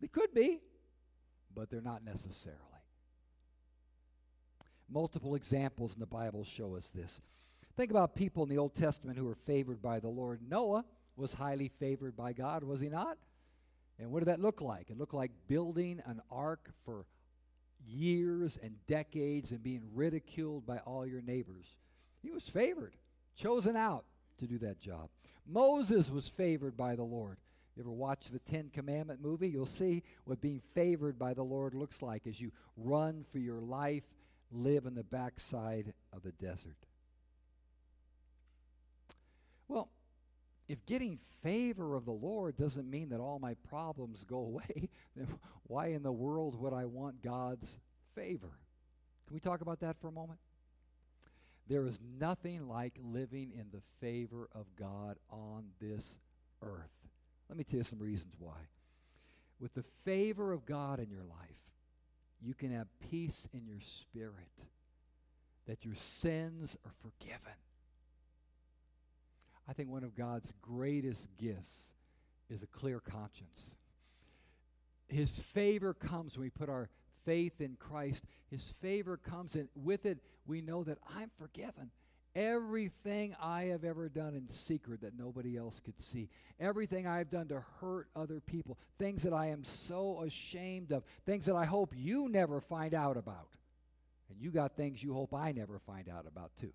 They 0.00 0.08
could 0.08 0.34
be, 0.34 0.58
but 1.54 1.70
they're 1.70 1.80
not 1.80 2.04
necessarily. 2.04 2.58
Multiple 4.90 5.36
examples 5.36 5.94
in 5.94 6.00
the 6.00 6.06
Bible 6.06 6.42
show 6.42 6.74
us 6.74 6.88
this. 6.88 7.22
Think 7.76 7.92
about 7.92 8.16
people 8.16 8.42
in 8.42 8.48
the 8.48 8.58
Old 8.58 8.74
Testament 8.74 9.16
who 9.16 9.24
were 9.24 9.36
favored 9.36 9.80
by 9.80 10.00
the 10.00 10.08
Lord. 10.08 10.40
Noah 10.46 10.84
was 11.14 11.32
highly 11.32 11.68
favored 11.68 12.16
by 12.16 12.32
God, 12.32 12.64
was 12.64 12.80
he 12.80 12.88
not? 12.88 13.16
And 14.00 14.10
what 14.10 14.18
did 14.18 14.28
that 14.28 14.40
look 14.40 14.60
like? 14.60 14.90
It 14.90 14.98
looked 14.98 15.14
like 15.14 15.30
building 15.46 16.02
an 16.06 16.20
ark 16.32 16.68
for 16.84 17.06
years 17.86 18.58
and 18.60 18.74
decades 18.88 19.52
and 19.52 19.62
being 19.62 19.82
ridiculed 19.94 20.66
by 20.66 20.78
all 20.78 21.06
your 21.06 21.22
neighbors. 21.22 21.76
He 22.22 22.30
was 22.30 22.48
favored, 22.48 22.94
chosen 23.36 23.76
out 23.76 24.04
to 24.38 24.46
do 24.46 24.58
that 24.58 24.80
job. 24.80 25.08
Moses 25.46 26.08
was 26.08 26.28
favored 26.28 26.76
by 26.76 26.94
the 26.94 27.02
Lord. 27.02 27.38
You 27.76 27.82
ever 27.82 27.90
watch 27.90 28.28
the 28.28 28.38
Ten 28.38 28.70
Commandment 28.72 29.20
movie? 29.22 29.48
You'll 29.48 29.66
see 29.66 30.02
what 30.24 30.40
being 30.40 30.60
favored 30.74 31.18
by 31.18 31.34
the 31.34 31.42
Lord 31.42 31.74
looks 31.74 32.02
like 32.02 32.26
as 32.26 32.40
you 32.40 32.52
run 32.76 33.24
for 33.32 33.38
your 33.38 33.60
life, 33.60 34.04
live 34.50 34.84
in 34.86 34.94
the 34.94 35.04
backside 35.04 35.94
of 36.12 36.22
the 36.22 36.32
desert. 36.32 36.76
Well, 39.68 39.88
if 40.68 40.84
getting 40.84 41.18
favor 41.42 41.96
of 41.96 42.04
the 42.04 42.12
Lord 42.12 42.56
doesn't 42.56 42.90
mean 42.90 43.08
that 43.08 43.20
all 43.20 43.38
my 43.38 43.54
problems 43.68 44.24
go 44.24 44.38
away, 44.38 44.90
then 45.16 45.28
why 45.66 45.88
in 45.88 46.02
the 46.02 46.12
world 46.12 46.60
would 46.60 46.74
I 46.74 46.84
want 46.84 47.22
God's 47.22 47.78
favor? 48.14 48.50
Can 49.26 49.34
we 49.34 49.40
talk 49.40 49.62
about 49.62 49.80
that 49.80 49.96
for 49.96 50.08
a 50.08 50.12
moment? 50.12 50.38
There 51.68 51.86
is 51.86 52.00
nothing 52.20 52.68
like 52.68 52.94
living 53.02 53.52
in 53.54 53.66
the 53.72 53.82
favor 54.00 54.48
of 54.54 54.66
God 54.76 55.16
on 55.30 55.64
this 55.80 56.18
earth. 56.62 56.90
Let 57.48 57.56
me 57.56 57.64
tell 57.64 57.78
you 57.78 57.84
some 57.84 57.98
reasons 57.98 58.34
why. 58.38 58.56
With 59.60 59.74
the 59.74 59.82
favor 60.04 60.52
of 60.52 60.66
God 60.66 60.98
in 60.98 61.10
your 61.10 61.24
life, 61.24 61.56
you 62.40 62.54
can 62.54 62.72
have 62.72 62.88
peace 63.10 63.48
in 63.52 63.64
your 63.66 63.80
spirit 63.80 64.32
that 65.68 65.84
your 65.84 65.94
sins 65.94 66.76
are 66.84 66.92
forgiven. 67.00 67.52
I 69.68 69.72
think 69.72 69.88
one 69.88 70.02
of 70.02 70.16
God's 70.16 70.52
greatest 70.60 71.28
gifts 71.38 71.92
is 72.50 72.62
a 72.62 72.66
clear 72.66 73.00
conscience. 73.00 73.76
His 75.06 75.38
favor 75.40 75.94
comes 75.94 76.36
when 76.36 76.44
we 76.44 76.50
put 76.50 76.68
our 76.68 76.88
faith 77.24 77.60
in 77.60 77.76
Christ, 77.78 78.24
His 78.50 78.74
favor 78.80 79.16
comes, 79.16 79.56
and 79.56 79.68
with 79.74 80.06
it, 80.06 80.18
we 80.46 80.60
know 80.60 80.84
that 80.84 80.98
I'm 81.16 81.30
forgiven. 81.38 81.90
Everything 82.34 83.36
I 83.42 83.64
have 83.64 83.84
ever 83.84 84.08
done 84.08 84.34
in 84.34 84.48
secret 84.48 85.02
that 85.02 85.18
nobody 85.18 85.56
else 85.56 85.80
could 85.80 86.00
see, 86.00 86.30
everything 86.58 87.06
I've 87.06 87.30
done 87.30 87.48
to 87.48 87.62
hurt 87.80 88.08
other 88.16 88.40
people, 88.40 88.78
things 88.98 89.22
that 89.24 89.34
I 89.34 89.46
am 89.48 89.64
so 89.64 90.22
ashamed 90.22 90.92
of, 90.92 91.04
things 91.26 91.44
that 91.44 91.56
I 91.56 91.66
hope 91.66 91.92
you 91.94 92.28
never 92.30 92.60
find 92.60 92.94
out 92.94 93.18
about. 93.18 93.48
And 94.30 94.40
you 94.40 94.50
got 94.50 94.76
things 94.76 95.02
you 95.02 95.12
hope 95.12 95.34
I 95.34 95.52
never 95.52 95.78
find 95.78 96.08
out 96.08 96.26
about 96.26 96.52
too. 96.58 96.72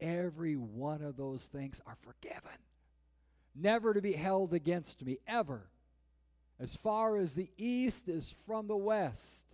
Every 0.00 0.54
one 0.54 1.02
of 1.02 1.16
those 1.16 1.46
things 1.46 1.80
are 1.86 1.96
forgiven. 2.02 2.58
never 3.54 3.94
to 3.94 4.00
be 4.00 4.12
held 4.12 4.52
against 4.52 5.04
me, 5.04 5.18
ever. 5.26 5.68
As 6.64 6.74
far 6.76 7.18
as 7.18 7.34
the 7.34 7.50
east 7.58 8.08
is 8.08 8.34
from 8.46 8.68
the 8.68 8.76
west, 8.76 9.44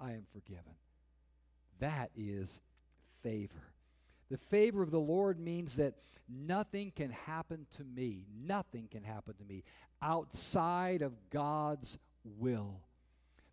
I 0.00 0.12
am 0.12 0.24
forgiven. 0.32 0.72
That 1.78 2.10
is 2.16 2.58
favor. 3.22 3.68
The 4.30 4.38
favor 4.38 4.82
of 4.82 4.90
the 4.90 4.98
Lord 4.98 5.38
means 5.38 5.76
that 5.76 5.92
nothing 6.26 6.90
can 6.96 7.10
happen 7.10 7.66
to 7.76 7.84
me, 7.84 8.24
nothing 8.46 8.88
can 8.90 9.02
happen 9.02 9.34
to 9.34 9.44
me 9.44 9.62
outside 10.00 11.02
of 11.02 11.12
God's 11.28 11.98
will. 12.24 12.80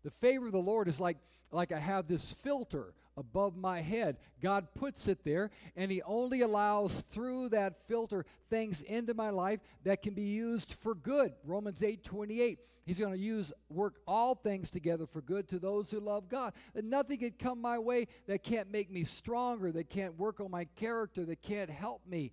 The 0.04 0.10
favor 0.10 0.46
of 0.46 0.52
the 0.52 0.58
Lord 0.58 0.88
is 0.88 1.00
like, 1.00 1.18
like 1.50 1.72
I 1.72 1.78
have 1.78 2.08
this 2.08 2.32
filter 2.32 2.94
above 3.16 3.56
my 3.56 3.80
head. 3.80 4.16
God 4.40 4.68
puts 4.74 5.08
it 5.08 5.24
there, 5.24 5.50
and 5.76 5.90
He 5.90 6.02
only 6.02 6.40
allows 6.40 7.02
through 7.02 7.50
that 7.50 7.76
filter 7.86 8.24
things 8.48 8.82
into 8.82 9.14
my 9.14 9.30
life 9.30 9.60
that 9.84 10.02
can 10.02 10.14
be 10.14 10.22
used 10.22 10.74
for 10.80 10.94
good. 10.94 11.32
Romans 11.44 11.82
8 11.82 12.02
28. 12.04 12.58
He's 12.84 12.98
going 12.98 13.12
to 13.12 13.18
use 13.18 13.52
work 13.68 14.00
all 14.08 14.34
things 14.34 14.68
together 14.68 15.06
for 15.06 15.20
good 15.20 15.48
to 15.50 15.60
those 15.60 15.90
who 15.90 16.00
love 16.00 16.28
God. 16.28 16.52
And 16.74 16.90
nothing 16.90 17.18
can 17.18 17.30
come 17.38 17.60
my 17.60 17.78
way 17.78 18.08
that 18.26 18.42
can't 18.42 18.72
make 18.72 18.90
me 18.90 19.04
stronger, 19.04 19.70
that 19.70 19.88
can't 19.88 20.18
work 20.18 20.40
on 20.40 20.50
my 20.50 20.64
character, 20.76 21.24
that 21.26 21.42
can't 21.42 21.70
help 21.70 22.00
me, 22.08 22.32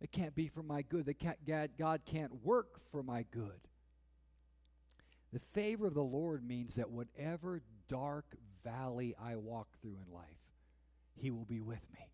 that 0.00 0.10
can't 0.10 0.34
be 0.34 0.48
for 0.48 0.62
my 0.62 0.80
good, 0.82 1.04
that 1.04 1.18
can't, 1.18 1.38
God 1.78 2.00
can't 2.06 2.42
work 2.42 2.80
for 2.90 3.02
my 3.02 3.26
good. 3.30 3.60
The 5.32 5.38
favor 5.38 5.86
of 5.86 5.94
the 5.94 6.02
Lord 6.02 6.46
means 6.46 6.74
that 6.74 6.90
whatever 6.90 7.62
dark 7.88 8.24
valley 8.64 9.14
I 9.22 9.36
walk 9.36 9.68
through 9.80 9.96
in 10.06 10.14
life, 10.14 10.24
He 11.14 11.30
will 11.30 11.44
be 11.44 11.60
with 11.60 11.82
me. 11.92 12.06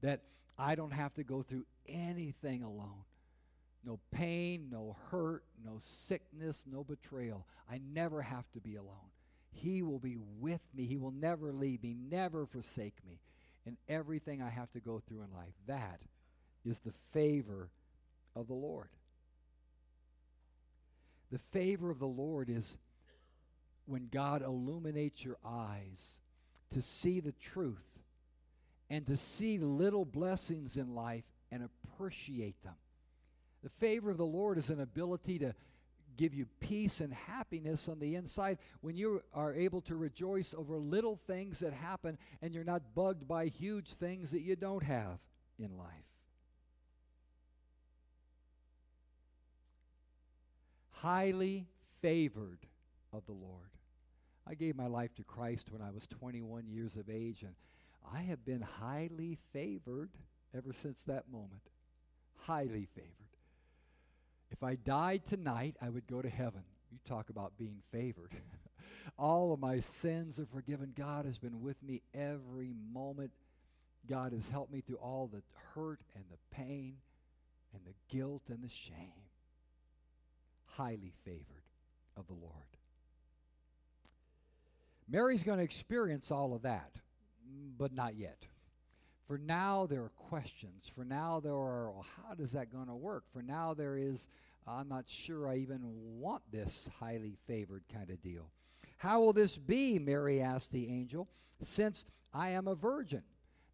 That 0.00 0.22
I 0.58 0.74
don't 0.74 0.92
have 0.92 1.14
to 1.14 1.24
go 1.24 1.42
through 1.42 1.66
anything 1.86 2.62
alone. 2.62 3.04
No 3.84 4.00
pain, 4.10 4.68
no 4.70 4.96
hurt, 5.10 5.44
no 5.64 5.78
sickness, 5.78 6.64
no 6.70 6.82
betrayal. 6.82 7.46
I 7.70 7.80
never 7.92 8.22
have 8.22 8.50
to 8.52 8.60
be 8.60 8.76
alone. 8.76 9.10
He 9.50 9.82
will 9.82 9.98
be 9.98 10.18
with 10.38 10.62
me. 10.74 10.86
He 10.86 10.96
will 10.96 11.12
never 11.12 11.52
leave 11.52 11.82
me, 11.82 11.94
never 11.94 12.46
forsake 12.46 12.96
me 13.06 13.20
in 13.66 13.76
everything 13.88 14.42
I 14.42 14.50
have 14.50 14.70
to 14.72 14.80
go 14.80 15.00
through 15.06 15.22
in 15.22 15.32
life. 15.32 15.54
That 15.66 16.00
is 16.64 16.80
the 16.80 16.92
favor 17.12 17.70
of 18.34 18.46
the 18.46 18.54
Lord. 18.54 18.88
The 21.30 21.38
favor 21.38 21.90
of 21.90 21.98
the 21.98 22.06
Lord 22.06 22.48
is 22.48 22.78
when 23.86 24.08
God 24.10 24.42
illuminates 24.42 25.24
your 25.24 25.38
eyes 25.44 26.20
to 26.72 26.82
see 26.82 27.20
the 27.20 27.32
truth 27.32 27.98
and 28.90 29.06
to 29.06 29.16
see 29.16 29.58
little 29.58 30.04
blessings 30.04 30.76
in 30.76 30.94
life 30.94 31.24
and 31.50 31.62
appreciate 31.62 32.62
them. 32.62 32.74
The 33.62 33.70
favor 33.70 34.10
of 34.10 34.18
the 34.18 34.26
Lord 34.26 34.58
is 34.58 34.70
an 34.70 34.80
ability 34.80 35.38
to 35.40 35.54
give 36.16 36.34
you 36.34 36.46
peace 36.60 37.00
and 37.00 37.12
happiness 37.12 37.88
on 37.88 37.98
the 37.98 38.16
inside 38.16 38.58
when 38.80 38.96
you 38.96 39.22
are 39.32 39.54
able 39.54 39.80
to 39.82 39.96
rejoice 39.96 40.54
over 40.56 40.76
little 40.76 41.16
things 41.16 41.60
that 41.60 41.72
happen 41.72 42.18
and 42.42 42.52
you're 42.54 42.64
not 42.64 42.94
bugged 42.94 43.26
by 43.26 43.46
huge 43.46 43.94
things 43.94 44.30
that 44.32 44.42
you 44.42 44.56
don't 44.56 44.82
have 44.82 45.18
in 45.58 45.76
life. 45.76 45.88
Highly 51.02 51.66
favored 52.00 52.66
of 53.12 53.24
the 53.26 53.32
Lord. 53.32 53.70
I 54.46 54.54
gave 54.54 54.76
my 54.76 54.86
life 54.86 55.14
to 55.16 55.24
Christ 55.24 55.70
when 55.70 55.82
I 55.82 55.90
was 55.90 56.06
21 56.06 56.66
years 56.66 56.96
of 56.96 57.10
age, 57.10 57.42
and 57.42 57.54
I 58.12 58.22
have 58.22 58.44
been 58.44 58.62
highly 58.62 59.38
favored 59.52 60.10
ever 60.56 60.72
since 60.72 61.02
that 61.04 61.30
moment. 61.30 61.62
Highly 62.46 62.88
favored. 62.94 63.12
If 64.50 64.62
I 64.62 64.76
died 64.76 65.26
tonight, 65.26 65.76
I 65.82 65.90
would 65.90 66.06
go 66.06 66.22
to 66.22 66.28
heaven. 66.28 66.62
You 66.90 66.98
talk 67.04 67.28
about 67.28 67.58
being 67.58 67.82
favored. 67.92 68.32
All 69.18 69.52
of 69.52 69.60
my 69.60 69.80
sins 69.80 70.40
are 70.40 70.46
forgiven. 70.46 70.94
God 70.96 71.26
has 71.26 71.38
been 71.38 71.60
with 71.60 71.82
me 71.82 72.02
every 72.14 72.72
moment. 72.92 73.32
God 74.08 74.32
has 74.32 74.48
helped 74.48 74.72
me 74.72 74.80
through 74.80 74.96
all 74.96 75.26
the 75.26 75.42
hurt 75.74 76.00
and 76.14 76.24
the 76.30 76.56
pain 76.56 76.96
and 77.74 77.82
the 77.84 77.94
guilt 78.14 78.42
and 78.48 78.62
the 78.62 78.70
shame. 78.70 79.27
Highly 80.78 81.12
favored 81.24 81.64
of 82.16 82.28
the 82.28 82.34
Lord. 82.34 82.54
Mary's 85.08 85.42
going 85.42 85.58
to 85.58 85.64
experience 85.64 86.30
all 86.30 86.54
of 86.54 86.62
that, 86.62 86.92
but 87.76 87.92
not 87.92 88.14
yet. 88.14 88.46
For 89.26 89.38
now, 89.38 89.86
there 89.86 90.04
are 90.04 90.12
questions. 90.16 90.84
For 90.94 91.04
now, 91.04 91.40
there 91.40 91.52
are, 91.52 91.90
well, 91.90 92.06
how 92.28 92.34
does 92.34 92.52
that 92.52 92.72
going 92.72 92.86
to 92.86 92.94
work? 92.94 93.24
For 93.32 93.42
now, 93.42 93.74
there 93.74 93.98
is, 93.98 94.28
I'm 94.68 94.88
not 94.88 95.06
sure 95.08 95.48
I 95.48 95.56
even 95.56 95.80
want 95.82 96.42
this 96.52 96.88
highly 97.00 97.36
favored 97.48 97.82
kind 97.92 98.08
of 98.10 98.22
deal. 98.22 98.48
How 98.98 99.20
will 99.20 99.32
this 99.32 99.58
be? 99.58 99.98
Mary 99.98 100.40
asked 100.40 100.70
the 100.70 100.88
angel, 100.88 101.26
since 101.60 102.04
I 102.32 102.50
am 102.50 102.68
a 102.68 102.76
virgin. 102.76 103.24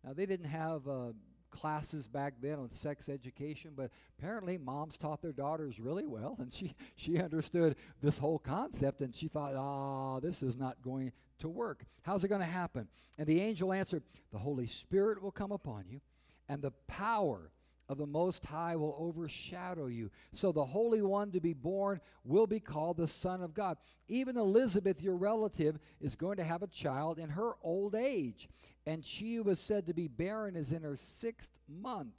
Now, 0.02 0.14
they 0.14 0.24
didn't 0.24 0.46
have 0.48 0.88
uh, 0.88 1.12
classes 1.54 2.08
back 2.08 2.34
then 2.42 2.58
on 2.58 2.70
sex 2.72 3.08
education, 3.08 3.72
but 3.76 3.90
apparently 4.18 4.58
moms 4.58 4.98
taught 4.98 5.22
their 5.22 5.32
daughters 5.32 5.78
really 5.78 6.06
well, 6.06 6.36
and 6.40 6.52
she, 6.52 6.74
she 6.96 7.18
understood 7.20 7.76
this 8.02 8.18
whole 8.18 8.38
concept, 8.38 9.00
and 9.00 9.14
she 9.14 9.28
thought, 9.28 9.54
ah, 9.56 10.16
oh, 10.16 10.20
this 10.20 10.42
is 10.42 10.56
not 10.56 10.82
going 10.82 11.12
to 11.38 11.48
work. 11.48 11.84
How's 12.02 12.24
it 12.24 12.28
going 12.28 12.40
to 12.40 12.46
happen? 12.46 12.88
And 13.16 13.26
the 13.26 13.40
angel 13.40 13.72
answered, 13.72 14.02
The 14.32 14.38
Holy 14.38 14.66
Spirit 14.66 15.22
will 15.22 15.30
come 15.30 15.52
upon 15.52 15.84
you, 15.88 16.00
and 16.48 16.60
the 16.60 16.72
power 16.88 17.50
of 17.88 17.98
the 17.98 18.06
Most 18.06 18.44
High 18.44 18.76
will 18.76 18.96
overshadow 18.98 19.86
you. 19.86 20.10
So 20.32 20.52
the 20.52 20.64
Holy 20.64 21.02
One 21.02 21.30
to 21.32 21.40
be 21.40 21.52
born 21.52 22.00
will 22.24 22.46
be 22.46 22.60
called 22.60 22.96
the 22.96 23.08
Son 23.08 23.42
of 23.42 23.54
God. 23.54 23.76
Even 24.08 24.36
Elizabeth, 24.36 25.02
your 25.02 25.16
relative, 25.16 25.78
is 26.00 26.16
going 26.16 26.36
to 26.38 26.44
have 26.44 26.62
a 26.62 26.68
child 26.68 27.18
in 27.18 27.30
her 27.30 27.52
old 27.62 27.94
age. 27.94 28.48
And 28.86 29.04
she 29.04 29.36
who 29.36 29.44
was 29.44 29.60
said 29.60 29.86
to 29.86 29.94
be 29.94 30.08
barren 30.08 30.56
is 30.56 30.72
in 30.72 30.82
her 30.82 30.96
sixth 30.96 31.50
month. 31.68 32.14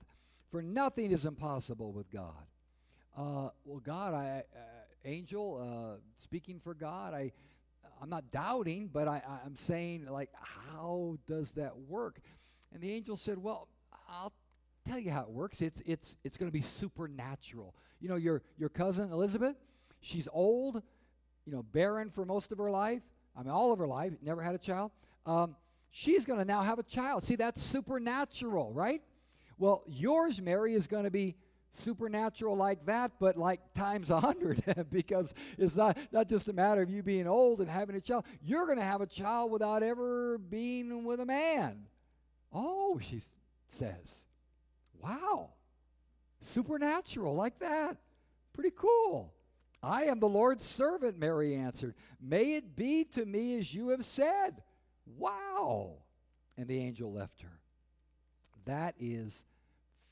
For 0.51 0.61
nothing 0.61 1.11
is 1.11 1.25
impossible 1.25 1.91
with 1.91 2.09
God. 2.11 2.45
Uh, 3.17 3.49
well, 3.63 3.81
God, 3.83 4.13
I, 4.13 4.43
uh, 4.55 4.59
angel, 5.03 5.59
uh, 5.61 5.99
speaking 6.19 6.59
for 6.59 6.73
God, 6.73 7.13
I 7.13 7.31
I'm 8.01 8.09
not 8.09 8.29
doubting, 8.31 8.89
but 8.91 9.07
I, 9.07 9.21
I'm 9.45 9.55
saying, 9.55 10.05
like, 10.05 10.29
how 10.33 11.17
does 11.27 11.51
that 11.53 11.75
work? 11.77 12.19
And 12.73 12.81
the 12.81 12.91
angel 12.91 13.17
said, 13.17 13.37
Well, 13.37 13.67
I'll 14.09 14.33
tell 14.85 14.99
you 14.99 15.11
how 15.11 15.21
it 15.21 15.29
works. 15.29 15.61
It's, 15.61 15.81
it's, 15.85 16.15
it's 16.23 16.37
going 16.37 16.49
to 16.49 16.53
be 16.53 16.61
supernatural. 16.61 17.75
You 17.99 18.09
know, 18.09 18.15
your, 18.15 18.41
your 18.57 18.69
cousin 18.69 19.11
Elizabeth, 19.11 19.55
she's 20.01 20.27
old, 20.31 20.81
you 21.45 21.53
know, 21.53 21.63
barren 21.63 22.09
for 22.09 22.25
most 22.25 22.51
of 22.51 22.57
her 22.57 22.69
life. 22.69 23.01
I 23.35 23.41
mean, 23.41 23.51
all 23.51 23.71
of 23.71 23.79
her 23.79 23.87
life, 23.87 24.13
never 24.21 24.41
had 24.41 24.55
a 24.55 24.59
child. 24.59 24.91
Um, 25.25 25.55
she's 25.91 26.25
going 26.25 26.39
to 26.39 26.45
now 26.45 26.61
have 26.61 26.79
a 26.79 26.83
child. 26.83 27.23
See, 27.23 27.35
that's 27.35 27.61
supernatural, 27.61 28.71
right? 28.71 29.01
Well, 29.57 29.83
yours, 29.87 30.41
Mary, 30.41 30.73
is 30.73 30.87
going 30.87 31.05
to 31.05 31.11
be 31.11 31.35
supernatural 31.73 32.55
like 32.55 32.85
that, 32.85 33.11
but 33.19 33.37
like 33.37 33.59
times 33.73 34.09
a 34.09 34.19
hundred, 34.19 34.63
because 34.91 35.33
it's 35.57 35.75
not, 35.75 35.97
not 36.11 36.27
just 36.27 36.47
a 36.47 36.53
matter 36.53 36.81
of 36.81 36.89
you 36.89 37.03
being 37.03 37.27
old 37.27 37.59
and 37.59 37.69
having 37.69 37.95
a 37.95 38.01
child. 38.01 38.25
You're 38.41 38.65
going 38.65 38.77
to 38.77 38.83
have 38.83 39.01
a 39.01 39.07
child 39.07 39.51
without 39.51 39.83
ever 39.83 40.37
being 40.37 41.03
with 41.03 41.19
a 41.19 41.25
man. 41.25 41.85
Oh, 42.53 42.99
she 43.01 43.21
says. 43.67 44.25
Wow. 45.05 45.49
Supernatural 46.41 47.35
like 47.35 47.59
that. 47.59 47.97
Pretty 48.53 48.73
cool. 48.75 49.33
I 49.83 50.05
am 50.05 50.19
the 50.19 50.27
Lord's 50.27 50.65
servant, 50.65 51.19
Mary 51.19 51.55
answered. 51.55 51.93
May 52.19 52.55
it 52.55 52.75
be 52.75 53.03
to 53.13 53.23
me 53.23 53.57
as 53.59 53.71
you 53.71 53.89
have 53.89 54.03
said. 54.03 54.63
Wow. 55.17 55.97
And 56.57 56.67
the 56.67 56.79
angel 56.79 57.13
left 57.13 57.41
her. 57.43 57.59
That 58.65 58.95
is 58.99 59.45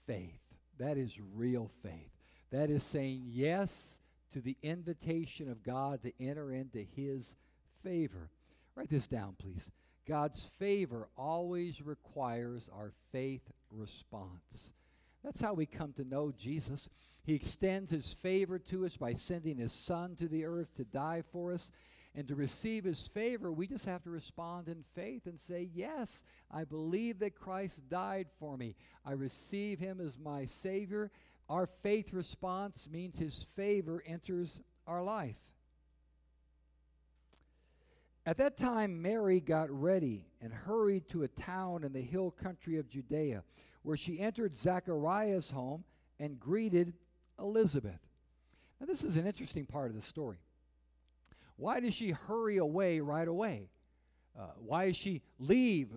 faith. 0.05 0.39
That 0.77 0.97
is 0.97 1.13
real 1.33 1.71
faith. 1.81 2.11
That 2.51 2.69
is 2.69 2.83
saying 2.83 3.23
yes 3.25 3.99
to 4.33 4.41
the 4.41 4.57
invitation 4.61 5.49
of 5.49 5.63
God 5.63 6.03
to 6.03 6.11
enter 6.19 6.51
into 6.51 6.85
His 6.95 7.35
favor. 7.83 8.29
Write 8.75 8.89
this 8.89 9.07
down, 9.07 9.35
please. 9.39 9.71
God's 10.07 10.51
favor 10.59 11.07
always 11.17 11.81
requires 11.81 12.69
our 12.71 12.91
faith 13.11 13.49
response. 13.71 14.73
That's 15.23 15.41
how 15.41 15.53
we 15.53 15.65
come 15.65 15.93
to 15.93 16.03
know 16.03 16.33
Jesus. 16.37 16.89
He 17.23 17.33
extends 17.33 17.91
his 17.91 18.13
favor 18.21 18.59
to 18.59 18.85
us 18.85 18.97
by 18.97 19.13
sending 19.13 19.57
his 19.57 19.71
son 19.71 20.15
to 20.17 20.27
the 20.27 20.45
earth 20.45 20.75
to 20.75 20.83
die 20.83 21.23
for 21.31 21.53
us. 21.53 21.71
And 22.15 22.27
to 22.27 22.35
receive 22.35 22.83
his 22.83 23.07
favor, 23.07 23.51
we 23.51 23.65
just 23.65 23.85
have 23.85 24.03
to 24.03 24.11
respond 24.11 24.67
in 24.67 24.83
faith 24.93 25.25
and 25.25 25.39
say, 25.39 25.69
Yes, 25.73 26.23
I 26.51 26.63
believe 26.63 27.19
that 27.19 27.35
Christ 27.35 27.89
died 27.89 28.27
for 28.39 28.55
me. 28.55 28.75
I 29.03 29.13
receive 29.13 29.79
him 29.79 29.99
as 29.99 30.19
my 30.19 30.45
Savior. 30.45 31.09
Our 31.49 31.65
faith 31.65 32.13
response 32.13 32.87
means 32.91 33.17
his 33.17 33.47
favor 33.55 34.03
enters 34.05 34.61
our 34.85 35.03
life. 35.03 35.37
At 38.25 38.37
that 38.37 38.57
time, 38.57 39.01
Mary 39.01 39.41
got 39.41 39.69
ready 39.69 40.27
and 40.41 40.53
hurried 40.53 41.09
to 41.09 41.23
a 41.23 41.27
town 41.27 41.83
in 41.83 41.91
the 41.91 42.01
hill 42.01 42.31
country 42.31 42.77
of 42.77 42.87
Judea, 42.87 43.43
where 43.83 43.97
she 43.97 44.19
entered 44.19 44.57
Zachariah's 44.57 45.51
home 45.51 45.83
and 46.19 46.39
greeted 46.39 46.93
Elizabeth. 47.39 47.99
Now, 48.79 48.87
this 48.87 49.03
is 49.03 49.17
an 49.17 49.27
interesting 49.27 49.65
part 49.65 49.89
of 49.89 49.95
the 49.95 50.01
story. 50.01 50.37
Why 51.55 51.79
does 51.79 51.93
she 51.93 52.09
hurry 52.09 52.57
away 52.57 52.99
right 52.99 53.27
away? 53.27 53.69
Uh, 54.37 54.47
why 54.57 54.87
does 54.87 54.97
she 54.97 55.21
leave 55.37 55.89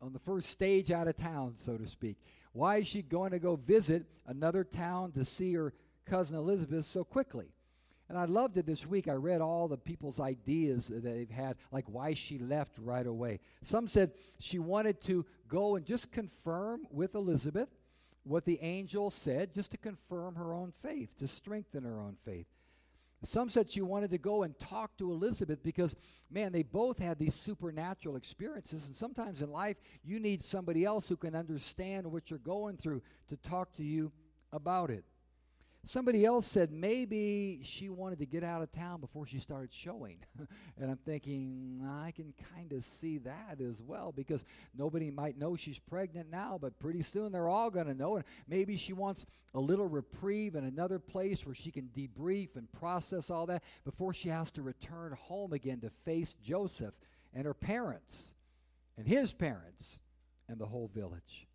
on 0.00 0.12
the 0.12 0.18
first 0.20 0.48
stage 0.48 0.90
out 0.90 1.08
of 1.08 1.16
town, 1.16 1.54
so 1.56 1.76
to 1.76 1.88
speak? 1.88 2.18
Why 2.52 2.76
is 2.76 2.86
she 2.86 3.02
going 3.02 3.32
to 3.32 3.38
go 3.38 3.56
visit 3.56 4.04
another 4.26 4.62
town 4.62 5.12
to 5.12 5.24
see 5.24 5.54
her 5.54 5.72
cousin 6.06 6.36
Elizabeth 6.36 6.84
so 6.84 7.02
quickly? 7.02 7.53
And 8.14 8.22
I 8.22 8.26
loved 8.26 8.56
it 8.58 8.64
this 8.64 8.86
week. 8.86 9.08
I 9.08 9.14
read 9.14 9.40
all 9.40 9.66
the 9.66 9.76
people's 9.76 10.20
ideas 10.20 10.86
that 10.86 11.02
they've 11.02 11.28
had, 11.28 11.56
like 11.72 11.86
why 11.88 12.14
she 12.14 12.38
left 12.38 12.78
right 12.78 13.04
away. 13.04 13.40
Some 13.64 13.88
said 13.88 14.12
she 14.38 14.60
wanted 14.60 15.00
to 15.06 15.26
go 15.48 15.74
and 15.74 15.84
just 15.84 16.12
confirm 16.12 16.86
with 16.92 17.16
Elizabeth 17.16 17.68
what 18.22 18.44
the 18.44 18.60
angel 18.62 19.10
said, 19.10 19.52
just 19.52 19.72
to 19.72 19.78
confirm 19.78 20.36
her 20.36 20.54
own 20.54 20.70
faith, 20.70 21.18
to 21.18 21.26
strengthen 21.26 21.82
her 21.82 21.98
own 21.98 22.14
faith. 22.24 22.46
Some 23.24 23.48
said 23.48 23.68
she 23.68 23.82
wanted 23.82 24.12
to 24.12 24.18
go 24.18 24.44
and 24.44 24.56
talk 24.60 24.96
to 24.98 25.10
Elizabeth 25.10 25.64
because, 25.64 25.96
man, 26.30 26.52
they 26.52 26.62
both 26.62 27.00
had 27.00 27.18
these 27.18 27.34
supernatural 27.34 28.14
experiences. 28.14 28.86
And 28.86 28.94
sometimes 28.94 29.42
in 29.42 29.50
life, 29.50 29.78
you 30.04 30.20
need 30.20 30.40
somebody 30.40 30.84
else 30.84 31.08
who 31.08 31.16
can 31.16 31.34
understand 31.34 32.06
what 32.06 32.30
you're 32.30 32.38
going 32.38 32.76
through 32.76 33.02
to 33.30 33.36
talk 33.38 33.74
to 33.74 33.82
you 33.82 34.12
about 34.52 34.90
it. 34.90 35.04
Somebody 35.86 36.24
else 36.24 36.46
said 36.46 36.72
maybe 36.72 37.60
she 37.62 37.90
wanted 37.90 38.18
to 38.20 38.26
get 38.26 38.42
out 38.42 38.62
of 38.62 38.72
town 38.72 39.00
before 39.00 39.26
she 39.26 39.38
started 39.38 39.70
showing. 39.70 40.16
and 40.80 40.90
I'm 40.90 40.98
thinking, 41.04 41.86
I 41.86 42.10
can 42.10 42.32
kind 42.54 42.72
of 42.72 42.82
see 42.82 43.18
that 43.18 43.60
as 43.60 43.82
well 43.82 44.10
because 44.10 44.46
nobody 44.76 45.10
might 45.10 45.38
know 45.38 45.56
she's 45.56 45.78
pregnant 45.78 46.30
now, 46.30 46.58
but 46.60 46.78
pretty 46.78 47.02
soon 47.02 47.32
they're 47.32 47.48
all 47.48 47.70
going 47.70 47.86
to 47.86 47.94
know. 47.94 48.16
And 48.16 48.24
maybe 48.48 48.78
she 48.78 48.94
wants 48.94 49.26
a 49.54 49.60
little 49.60 49.86
reprieve 49.86 50.54
in 50.54 50.64
another 50.64 50.98
place 50.98 51.44
where 51.44 51.54
she 51.54 51.70
can 51.70 51.90
debrief 51.94 52.56
and 52.56 52.70
process 52.72 53.28
all 53.28 53.44
that 53.46 53.62
before 53.84 54.14
she 54.14 54.30
has 54.30 54.50
to 54.52 54.62
return 54.62 55.12
home 55.12 55.52
again 55.52 55.80
to 55.80 55.90
face 55.90 56.34
Joseph 56.42 56.94
and 57.34 57.44
her 57.44 57.54
parents 57.54 58.32
and 58.96 59.06
his 59.06 59.34
parents 59.34 60.00
and 60.48 60.58
the 60.58 60.66
whole 60.66 60.90
village. 60.94 61.46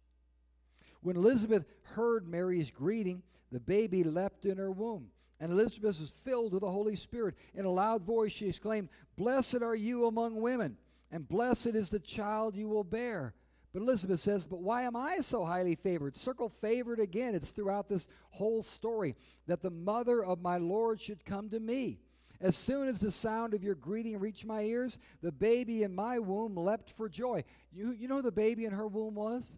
When 1.02 1.16
Elizabeth 1.16 1.66
heard 1.84 2.28
Mary's 2.28 2.72
greeting, 2.72 3.24
the 3.52 3.60
baby 3.60 4.04
leapt 4.04 4.46
in 4.46 4.58
her 4.58 4.72
womb. 4.72 5.08
And 5.40 5.52
Elizabeth 5.52 6.00
was 6.00 6.14
filled 6.24 6.54
with 6.54 6.62
the 6.62 6.72
Holy 6.72 6.96
Spirit. 6.96 7.36
In 7.56 7.66
a 7.66 7.72
loud 7.72 8.04
voice, 8.04 8.32
she 8.32 8.48
exclaimed, 8.48 8.90
Blessed 9.16 9.62
are 9.62 9.76
you 9.76 10.08
among 10.08 10.42
women, 10.42 10.78
and 11.12 11.28
blessed 11.28 11.68
is 11.68 11.90
the 11.90 12.00
child 12.00 12.56
you 12.56 12.68
will 12.68 12.84
bear. 12.84 13.34
But 13.72 13.82
Elizabeth 13.82 14.20
says, 14.20 14.46
But 14.46 14.62
why 14.62 14.84
am 14.84 14.96
I 14.96 15.20
so 15.20 15.46
highly 15.46 15.76
favored? 15.76 16.18
Circle 16.18 16.50
favored 16.50 17.00
again. 17.00 17.36
It's 17.36 17.52
throughout 17.52 17.88
this 17.88 18.08
whole 18.32 18.64
story 18.64 19.16
that 19.48 19.62
the 19.62 19.70
mother 19.70 20.24
of 20.24 20.42
my 20.42 20.58
Lord 20.58 21.00
should 21.00 21.24
come 21.24 21.50
to 21.52 21.60
me. 21.60 22.00
As 22.42 22.56
soon 22.56 22.88
as 22.88 23.00
the 23.00 23.12
sound 23.12 23.54
of 23.54 23.64
your 23.64 23.76
greeting 23.76 24.18
reached 24.18 24.46
my 24.46 24.62
ears, 24.62 24.98
the 25.22 25.32
baby 25.32 25.84
in 25.84 25.94
my 25.94 26.20
womb 26.20 26.56
leapt 26.56 26.92
for 26.92 27.10
joy. 27.10 27.44
You, 27.72 27.92
you 27.92 28.08
know 28.08 28.22
the 28.22 28.32
baby 28.32 28.66
in 28.66 28.72
her 28.72 28.88
womb 28.88 29.16
was? 29.16 29.58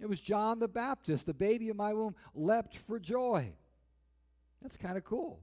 It 0.00 0.08
was 0.08 0.20
John 0.20 0.58
the 0.58 0.68
Baptist. 0.68 1.26
The 1.26 1.34
baby 1.34 1.68
in 1.68 1.76
my 1.76 1.92
womb 1.92 2.14
leapt 2.34 2.76
for 2.76 3.00
joy. 3.00 3.52
That's 4.62 4.76
kind 4.76 4.96
of 4.96 5.04
cool. 5.04 5.40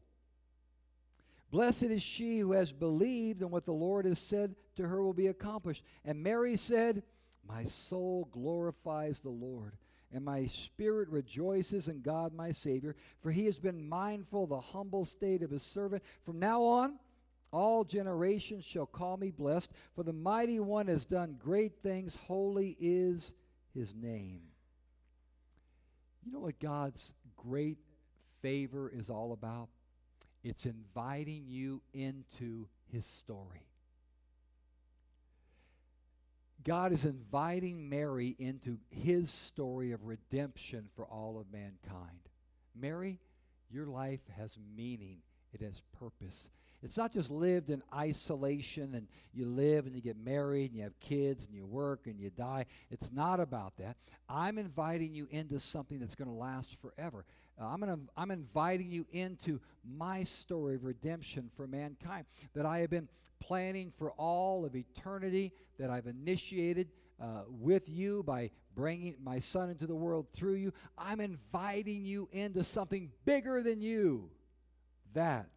Blessed 1.52 1.84
is 1.84 2.02
she 2.02 2.40
who 2.40 2.52
has 2.54 2.72
believed, 2.72 3.42
and 3.42 3.52
what 3.52 3.66
the 3.66 3.72
Lord 3.72 4.06
has 4.06 4.20
said 4.20 4.56
to 4.76 4.88
her 4.88 5.02
will 5.02 5.14
be 5.14 5.28
accomplished. 5.28 5.84
And 6.04 6.22
Mary 6.22 6.56
said, 6.56 7.04
My 7.48 7.64
soul 7.64 8.28
glorifies 8.32 9.20
the 9.20 9.30
Lord, 9.30 9.74
and 10.12 10.26
my 10.26 10.48
spirit 10.48 11.08
rejoices 11.10 11.88
in 11.88 12.02
God 12.02 12.34
my 12.34 12.52
Savior, 12.52 12.96
for 13.22 13.32
he 13.32 13.46
has 13.46 13.58
been 13.58 13.88
mindful 13.88 14.44
of 14.44 14.50
the 14.50 14.60
humble 14.60 15.06
state 15.06 15.44
of 15.44 15.52
his 15.52 15.64
servant. 15.64 16.04
From 16.26 16.40
now 16.40 16.62
on, 16.62 17.00
all 17.52 17.86
generations 17.86 18.66
shall 18.66 18.86
call 18.86 19.16
me 19.16 19.32
blessed, 19.32 19.72
for 19.96 20.04
the 20.04 20.12
mighty 20.12 20.60
one 20.60 20.88
has 20.88 21.06
done 21.06 21.38
great 21.42 21.78
things. 21.78 22.18
Holy 22.28 22.76
is 22.82 23.34
his 23.76 23.94
name. 23.94 24.42
You 26.26 26.32
know 26.32 26.40
what 26.40 26.60
God's 26.60 27.14
great 27.36 27.78
favor 28.42 28.90
is 28.90 29.10
all 29.10 29.34
about? 29.34 29.68
It's 30.44 30.66
inviting 30.66 31.46
you 31.48 31.82
into 31.94 32.68
his 32.92 33.06
story. 33.06 33.68
God 36.64 36.92
is 36.92 37.06
inviting 37.06 37.90
Mary 37.90 38.36
into 38.40 38.78
his 38.90 39.30
story 39.30 39.92
of 39.92 40.06
redemption 40.06 40.90
for 40.96 41.06
all 41.06 41.40
of 41.40 41.52
mankind. 41.52 42.20
Mary, 42.76 43.20
your 43.70 43.86
life 43.86 44.22
has 44.38 44.58
meaning, 44.76 45.18
it 45.54 45.62
has 45.62 45.82
purpose. 46.00 46.50
It's 46.86 46.98
not 46.98 47.12
just 47.12 47.32
lived 47.32 47.72
in 47.72 47.82
isolation 47.92 48.94
and 48.94 49.08
you 49.34 49.48
live 49.48 49.88
and 49.88 49.96
you 49.96 50.04
get 50.04 50.18
married 50.24 50.70
and 50.70 50.78
you 50.78 50.84
have 50.84 51.00
kids 51.00 51.48
and 51.48 51.56
you 51.56 51.66
work 51.66 52.02
and 52.06 52.20
you 52.20 52.30
die. 52.30 52.68
It's 52.92 53.12
not 53.12 53.40
about 53.40 53.76
that. 53.78 53.98
I'm 54.30 54.60
inviting 54.60 55.12
you 55.12 55.28
into 55.32 55.60
something 55.60 56.00
that's 56.00 56.14
going 56.14 56.28
to 56.28 56.36
last 56.36 56.76
forever. 56.80 57.26
Uh, 57.60 57.66
I'm, 57.66 57.80
gonna, 57.80 57.98
I'm 58.16 58.30
inviting 58.30 58.92
you 58.92 59.08
into 59.12 59.60
my 59.84 60.22
story 60.22 60.76
of 60.76 60.84
redemption 60.84 61.50
for 61.58 61.66
mankind 61.66 62.28
that 62.54 62.68
I 62.68 62.78
have 62.80 62.92
been 62.92 63.10
planning 63.40 63.92
for 63.98 64.12
all 64.12 64.64
of 64.64 64.76
eternity, 64.76 65.54
that 65.80 65.90
I've 65.90 66.06
initiated 66.06 66.90
uh, 67.20 67.42
with 67.50 67.90
you 67.90 68.22
by 68.22 68.52
bringing 68.76 69.16
my 69.24 69.40
son 69.40 69.72
into 69.72 69.88
the 69.88 69.96
world 69.96 70.28
through 70.34 70.56
you. 70.56 70.72
I'm 71.00 71.20
inviting 71.20 72.06
you 72.06 72.30
into 72.32 72.64
something 72.64 73.10
bigger 73.26 73.64
than 73.64 73.82
you. 73.82 74.30
That 75.16 75.48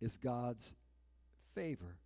is 0.00 0.16
God's 0.16 0.72
favor. 1.54 1.96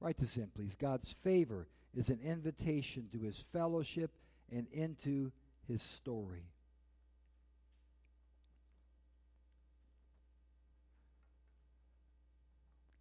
Write 0.00 0.16
this 0.16 0.36
in, 0.36 0.48
please. 0.54 0.76
God's 0.76 1.12
favor 1.22 1.68
is 1.94 2.08
an 2.08 2.18
invitation 2.24 3.08
to 3.12 3.18
his 3.20 3.38
fellowship 3.52 4.10
and 4.50 4.66
into 4.72 5.30
his 5.68 5.82
story. 5.82 6.44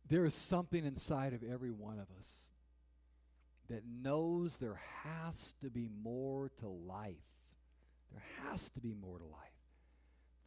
There 0.09 0.25
is 0.25 0.33
something 0.33 0.85
inside 0.85 1.33
of 1.33 1.41
every 1.41 1.71
one 1.71 1.97
of 1.97 2.07
us 2.19 2.49
that 3.69 3.83
knows 4.03 4.57
there 4.57 4.81
has 5.03 5.55
to 5.61 5.69
be 5.69 5.87
more 6.03 6.51
to 6.59 6.67
life. 6.67 7.15
There 8.11 8.51
has 8.51 8.69
to 8.71 8.81
be 8.81 8.93
more 9.01 9.17
to 9.17 9.23
life 9.23 9.50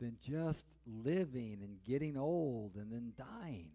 than 0.00 0.16
just 0.22 0.66
living 0.87 1.59
and 1.62 1.78
getting 1.85 2.16
old 2.16 2.76
and 2.76 2.92
then 2.92 3.12
dying. 3.16 3.70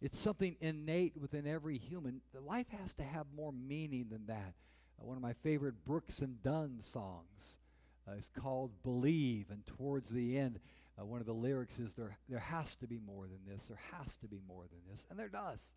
It's 0.00 0.18
something 0.18 0.56
innate 0.60 1.16
within 1.20 1.46
every 1.46 1.78
human. 1.78 2.20
The 2.32 2.40
life 2.40 2.68
has 2.80 2.94
to 2.94 3.02
have 3.02 3.26
more 3.36 3.52
meaning 3.52 4.06
than 4.10 4.26
that. 4.26 4.54
Uh, 4.98 5.04
one 5.04 5.16
of 5.16 5.22
my 5.22 5.34
favorite 5.34 5.84
Brooks 5.84 6.20
and 6.20 6.42
Dunn 6.42 6.78
songs 6.80 7.58
uh, 8.08 8.12
is 8.12 8.30
called 8.38 8.70
Believe, 8.82 9.50
and 9.50 9.66
towards 9.66 10.08
the 10.08 10.38
end, 10.38 10.58
uh, 10.98 11.04
one 11.04 11.20
of 11.20 11.26
the 11.26 11.32
lyrics 11.34 11.78
is 11.78 11.94
there, 11.94 12.16
there 12.28 12.38
has 12.38 12.76
to 12.76 12.86
be 12.86 12.98
more 12.98 13.26
than 13.26 13.40
this, 13.46 13.64
there 13.64 13.80
has 13.98 14.16
to 14.16 14.26
be 14.26 14.40
more 14.48 14.64
than 14.64 14.80
this, 14.90 15.06
and 15.10 15.18
there 15.18 15.28
does. 15.28 15.70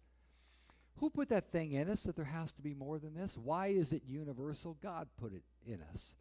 Who 0.97 1.09
put 1.09 1.29
that 1.29 1.45
thing 1.51 1.73
in 1.73 1.89
us 1.89 2.03
that 2.03 2.15
there 2.15 2.23
has 2.23 2.51
to 2.53 2.61
be 2.61 2.73
more 2.73 2.99
than 2.99 3.13
this? 3.13 3.37
Why 3.37 3.67
is 3.67 3.93
it 3.93 4.03
universal? 4.07 4.77
God 4.81 5.07
put 5.19 5.33
it 5.33 5.43
in 5.65 5.81
us. 5.91 6.15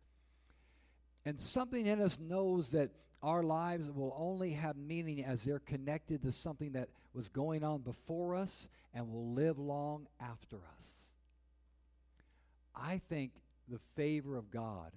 And 1.24 1.40
something 1.40 1.86
in 1.86 2.00
us 2.00 2.18
knows 2.18 2.70
that 2.70 2.90
our 3.22 3.42
lives 3.42 3.90
will 3.90 4.14
only 4.16 4.52
have 4.52 4.76
meaning 4.76 5.24
as 5.24 5.44
they're 5.44 5.60
connected 5.60 6.22
to 6.22 6.32
something 6.32 6.72
that 6.72 6.88
was 7.14 7.28
going 7.28 7.62
on 7.62 7.82
before 7.82 8.34
us 8.34 8.68
and 8.94 9.08
will 9.08 9.32
live 9.32 9.58
long 9.58 10.08
after 10.20 10.56
us. 10.78 11.14
I 12.74 12.98
think 13.08 13.32
the 13.68 13.78
favor 13.94 14.36
of 14.36 14.50
God, 14.50 14.90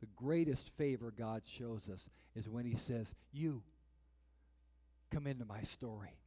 the 0.00 0.08
greatest 0.16 0.68
favor 0.76 1.12
God 1.16 1.42
shows 1.46 1.88
us, 1.90 2.10
is 2.36 2.48
when 2.48 2.66
He 2.66 2.76
says, 2.76 3.14
You, 3.32 3.62
come 5.10 5.26
into 5.26 5.46
my 5.46 5.62
story. 5.62 6.19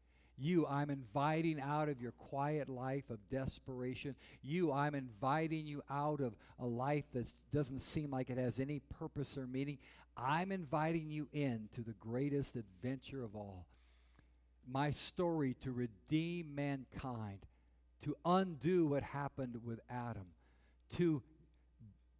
You, 0.43 0.67
I'm 0.67 0.89
inviting 0.89 1.61
out 1.61 1.87
of 1.87 2.01
your 2.01 2.11
quiet 2.11 2.67
life 2.67 3.09
of 3.09 3.17
desperation. 3.29 4.13
You, 4.41 4.73
I'm 4.73 4.93
inviting 4.93 5.65
you 5.65 5.81
out 5.89 6.19
of 6.19 6.35
a 6.59 6.65
life 6.65 7.05
that 7.13 7.33
doesn't 7.53 7.79
seem 7.79 8.11
like 8.11 8.29
it 8.29 8.37
has 8.37 8.59
any 8.59 8.81
purpose 8.99 9.37
or 9.37 9.47
meaning. 9.47 9.77
I'm 10.17 10.51
inviting 10.51 11.09
you 11.09 11.29
in 11.31 11.69
to 11.75 11.81
the 11.81 11.93
greatest 11.93 12.57
adventure 12.57 13.23
of 13.23 13.37
all. 13.37 13.67
My 14.69 14.91
story 14.91 15.55
to 15.63 15.71
redeem 15.71 16.53
mankind, 16.53 17.39
to 18.03 18.17
undo 18.25 18.87
what 18.87 19.03
happened 19.03 19.61
with 19.63 19.79
Adam, 19.89 20.25
to 20.97 21.23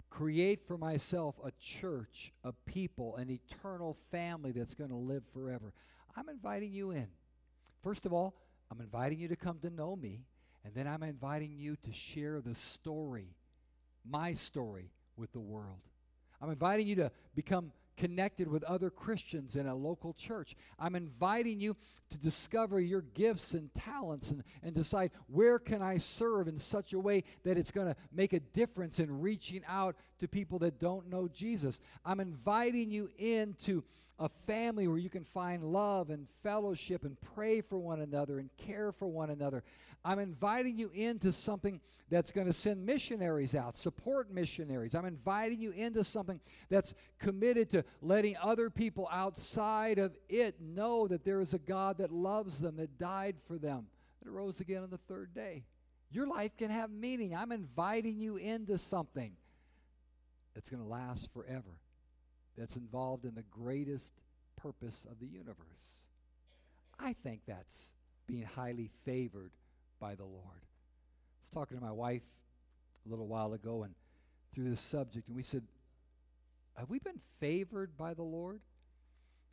create 0.09 0.65
for 0.65 0.77
myself 0.77 1.35
a 1.43 1.51
church, 1.59 2.31
a 2.45 2.53
people, 2.65 3.17
an 3.17 3.29
eternal 3.29 3.97
family 4.11 4.53
that's 4.53 4.75
going 4.75 4.91
to 4.91 4.95
live 4.95 5.25
forever. 5.33 5.73
I'm 6.15 6.29
inviting 6.29 6.71
you 6.71 6.91
in. 6.91 7.07
First 7.83 8.05
of 8.05 8.13
all, 8.13 8.33
I'm 8.71 8.79
inviting 8.79 9.19
you 9.19 9.27
to 9.27 9.35
come 9.35 9.59
to 9.59 9.69
know 9.69 9.95
me, 9.95 10.21
and 10.63 10.73
then 10.73 10.87
I'm 10.87 11.03
inviting 11.03 11.57
you 11.57 11.75
to 11.75 11.91
share 11.91 12.39
the 12.39 12.55
story, 12.55 13.27
my 14.05 14.33
story, 14.33 14.89
with 15.17 15.33
the 15.33 15.41
world. 15.41 15.81
I'm 16.41 16.49
inviting 16.49 16.87
you 16.87 16.95
to 16.95 17.11
become 17.35 17.71
connected 17.97 18.47
with 18.47 18.63
other 18.63 18.89
Christians 18.89 19.55
in 19.55 19.67
a 19.67 19.75
local 19.75 20.13
church. 20.13 20.55
I'm 20.79 20.95
inviting 20.95 21.59
you 21.59 21.75
to 22.09 22.17
discover 22.17 22.79
your 22.79 23.01
gifts 23.01 23.53
and 23.53 23.69
talents 23.75 24.31
and, 24.31 24.43
and 24.63 24.73
decide 24.73 25.11
where 25.27 25.59
can 25.59 25.81
I 25.81 25.97
serve 25.97 26.47
in 26.47 26.57
such 26.57 26.93
a 26.93 26.99
way 26.99 27.23
that 27.43 27.57
it's 27.57 27.71
going 27.71 27.87
to 27.87 27.95
make 28.11 28.33
a 28.33 28.39
difference 28.39 28.99
in 28.99 29.21
reaching 29.21 29.61
out 29.67 29.95
to 30.19 30.27
people 30.27 30.57
that 30.59 30.79
don't 30.79 31.09
know 31.09 31.27
Jesus. 31.27 31.79
I'm 32.03 32.19
inviting 32.19 32.89
you 32.89 33.09
into 33.17 33.83
a 34.23 34.29
family 34.29 34.87
where 34.87 34.97
you 34.97 35.09
can 35.09 35.23
find 35.23 35.63
love 35.63 36.09
and 36.09 36.27
fellowship 36.41 37.03
and 37.03 37.17
pray 37.35 37.59
for 37.61 37.77
one 37.77 38.01
another 38.01 38.39
and 38.39 38.49
care 38.57 38.91
for 38.91 39.07
one 39.07 39.29
another. 39.29 39.63
I'm 40.05 40.19
inviting 40.19 40.77
you 40.77 40.89
into 40.93 41.31
something 41.31 41.81
that's 42.09 42.31
going 42.31 42.47
to 42.47 42.53
send 42.53 42.85
missionaries 42.85 43.53
out, 43.53 43.77
support 43.77 44.31
missionaries. 44.31 44.95
I'm 44.95 45.05
inviting 45.05 45.59
you 45.59 45.71
into 45.71 46.03
something 46.03 46.39
that's 46.69 46.93
committed 47.19 47.69
to 47.71 47.83
letting 48.01 48.35
other 48.41 48.69
people 48.69 49.09
outside 49.11 49.99
of 49.99 50.15
it 50.29 50.59
know 50.61 51.07
that 51.07 51.25
there 51.25 51.41
is 51.41 51.53
a 51.53 51.59
God 51.59 51.97
that 51.97 52.11
loves 52.11 52.59
them, 52.59 52.77
that 52.77 52.97
died 52.97 53.35
for 53.45 53.57
them, 53.57 53.87
that 54.23 54.31
rose 54.31 54.61
again 54.61 54.83
on 54.83 54.89
the 54.89 54.97
third 54.97 55.33
day. 55.33 55.63
Your 56.11 56.27
life 56.27 56.55
can 56.57 56.69
have 56.69 56.91
meaning. 56.91 57.35
I'm 57.35 57.51
inviting 57.51 58.19
you 58.19 58.37
into 58.37 58.77
something 58.77 59.33
that's 60.53 60.69
going 60.69 60.83
to 60.83 60.89
last 60.89 61.29
forever 61.33 61.77
that's 62.57 62.75
involved 62.75 63.25
in 63.25 63.35
the 63.35 63.43
greatest 63.51 64.13
purpose 64.55 65.05
of 65.09 65.19
the 65.19 65.27
universe. 65.27 66.05
I 66.99 67.13
think 67.13 67.41
that's 67.47 67.93
being 68.27 68.43
highly 68.43 68.89
favored 69.05 69.51
by 69.99 70.15
the 70.15 70.23
Lord. 70.23 70.43
I 70.45 71.41
was 71.41 71.49
talking 71.53 71.77
to 71.77 71.83
my 71.83 71.91
wife 71.91 72.23
a 73.05 73.09
little 73.09 73.27
while 73.27 73.53
ago 73.53 73.83
and 73.83 73.93
through 74.53 74.69
this 74.69 74.79
subject, 74.79 75.27
and 75.27 75.35
we 75.35 75.43
said, 75.43 75.63
Have 76.77 76.89
we 76.89 76.99
been 76.99 77.19
favored 77.39 77.97
by 77.97 78.13
the 78.13 78.23
Lord? 78.23 78.61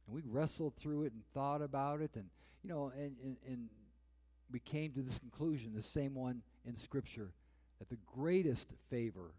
And 0.06 0.14
we 0.14 0.22
wrestled 0.26 0.74
through 0.76 1.04
it 1.04 1.12
and 1.12 1.22
thought 1.32 1.62
about 1.62 2.00
it, 2.00 2.10
and 2.14 2.26
you 2.62 2.68
know, 2.68 2.92
and, 2.94 3.16
and, 3.24 3.36
and 3.46 3.68
we 4.52 4.58
came 4.60 4.92
to 4.92 5.00
this 5.00 5.18
conclusion, 5.18 5.72
the 5.74 5.82
same 5.82 6.14
one 6.14 6.42
in 6.66 6.74
Scripture, 6.74 7.30
that 7.78 7.88
the 7.88 7.98
greatest 8.14 8.68
favor, 8.90 9.32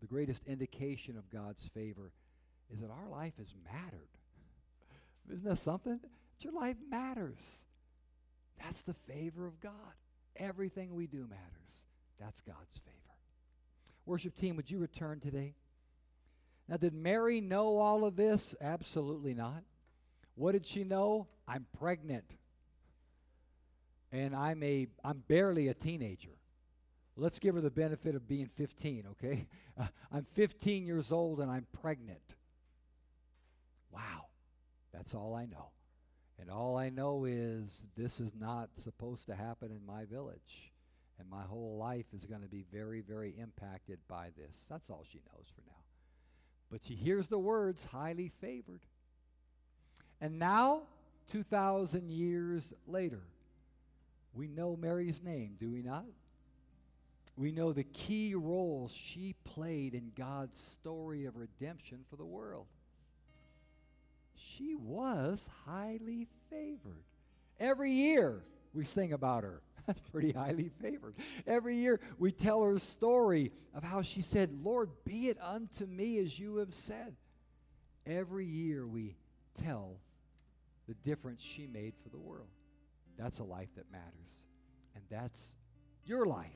the 0.00 0.06
greatest 0.06 0.42
indication 0.46 1.16
of 1.16 1.30
God's 1.30 1.66
favor 1.72 2.12
is 2.72 2.80
that 2.80 2.90
our 2.90 3.08
life 3.08 3.34
has 3.38 3.54
mattered. 3.64 4.08
Isn't 5.32 5.48
that 5.48 5.58
something? 5.58 5.98
That 6.00 6.44
your 6.44 6.52
life 6.52 6.76
matters. 6.90 7.64
That's 8.62 8.82
the 8.82 8.94
favor 8.94 9.46
of 9.46 9.60
God. 9.60 9.72
Everything 10.36 10.94
we 10.94 11.06
do 11.06 11.26
matters. 11.28 11.84
That's 12.18 12.40
God's 12.42 12.78
favor. 12.78 12.94
Worship 14.06 14.34
team, 14.36 14.56
would 14.56 14.70
you 14.70 14.78
return 14.78 15.20
today? 15.20 15.54
Now, 16.68 16.76
did 16.76 16.94
Mary 16.94 17.40
know 17.40 17.78
all 17.78 18.04
of 18.04 18.16
this? 18.16 18.54
Absolutely 18.60 19.34
not. 19.34 19.62
What 20.34 20.52
did 20.52 20.66
she 20.66 20.84
know? 20.84 21.26
I'm 21.46 21.66
pregnant. 21.78 22.24
And 24.12 24.34
I'm 24.34 24.62
a 24.62 24.86
I'm 25.04 25.22
barely 25.28 25.68
a 25.68 25.74
teenager. 25.74 26.38
Let's 27.16 27.38
give 27.38 27.56
her 27.56 27.60
the 27.60 27.70
benefit 27.70 28.14
of 28.14 28.28
being 28.28 28.46
15, 28.46 29.06
okay? 29.12 29.46
Uh, 29.78 29.86
I'm 30.12 30.24
15 30.24 30.86
years 30.86 31.10
old 31.10 31.40
and 31.40 31.50
I'm 31.50 31.66
pregnant. 31.82 32.36
Wow, 33.92 34.26
that's 34.92 35.14
all 35.14 35.34
I 35.34 35.46
know. 35.46 35.70
And 36.40 36.50
all 36.50 36.76
I 36.76 36.88
know 36.88 37.24
is 37.24 37.82
this 37.96 38.20
is 38.20 38.32
not 38.38 38.70
supposed 38.76 39.26
to 39.26 39.34
happen 39.34 39.70
in 39.70 39.84
my 39.84 40.04
village. 40.04 40.72
And 41.18 41.28
my 41.28 41.42
whole 41.42 41.76
life 41.76 42.06
is 42.14 42.24
going 42.26 42.42
to 42.42 42.48
be 42.48 42.64
very, 42.72 43.00
very 43.00 43.34
impacted 43.40 43.98
by 44.06 44.28
this. 44.36 44.66
That's 44.70 44.88
all 44.88 45.04
she 45.10 45.20
knows 45.32 45.46
for 45.54 45.62
now. 45.66 45.82
But 46.70 46.80
she 46.86 46.94
hears 46.94 47.26
the 47.26 47.38
words, 47.38 47.84
highly 47.84 48.30
favored. 48.40 48.82
And 50.20 50.38
now, 50.38 50.82
2,000 51.32 52.10
years 52.10 52.72
later, 52.86 53.22
we 54.32 54.46
know 54.46 54.76
Mary's 54.76 55.22
name, 55.22 55.56
do 55.58 55.70
we 55.70 55.82
not? 55.82 56.04
We 57.36 57.50
know 57.50 57.72
the 57.72 57.84
key 57.84 58.34
role 58.34 58.90
she 58.92 59.34
played 59.44 59.94
in 59.94 60.12
God's 60.16 60.60
story 60.60 61.24
of 61.24 61.36
redemption 61.36 62.04
for 62.08 62.16
the 62.16 62.24
world 62.24 62.66
she 64.56 64.74
was 64.74 65.48
highly 65.66 66.26
favored. 66.50 67.04
Every 67.58 67.90
year 67.90 68.42
we 68.72 68.84
sing 68.84 69.12
about 69.12 69.44
her. 69.44 69.62
That's 69.86 70.00
pretty 70.00 70.32
highly 70.32 70.70
favored. 70.80 71.14
Every 71.46 71.76
year 71.76 72.00
we 72.18 72.30
tell 72.30 72.62
her 72.62 72.78
story 72.78 73.52
of 73.74 73.82
how 73.82 74.02
she 74.02 74.22
said, 74.22 74.50
Lord, 74.62 74.90
be 75.04 75.28
it 75.28 75.38
unto 75.40 75.86
me 75.86 76.18
as 76.18 76.38
you 76.38 76.56
have 76.56 76.74
said. 76.74 77.16
Every 78.06 78.46
year 78.46 78.86
we 78.86 79.16
tell 79.62 79.98
the 80.86 80.94
difference 80.94 81.42
she 81.42 81.66
made 81.66 81.94
for 82.02 82.08
the 82.10 82.18
world. 82.18 82.48
That's 83.18 83.38
a 83.40 83.44
life 83.44 83.68
that 83.76 83.90
matters. 83.90 84.46
And 84.94 85.04
that's 85.10 85.52
your 86.04 86.26
life. 86.26 86.46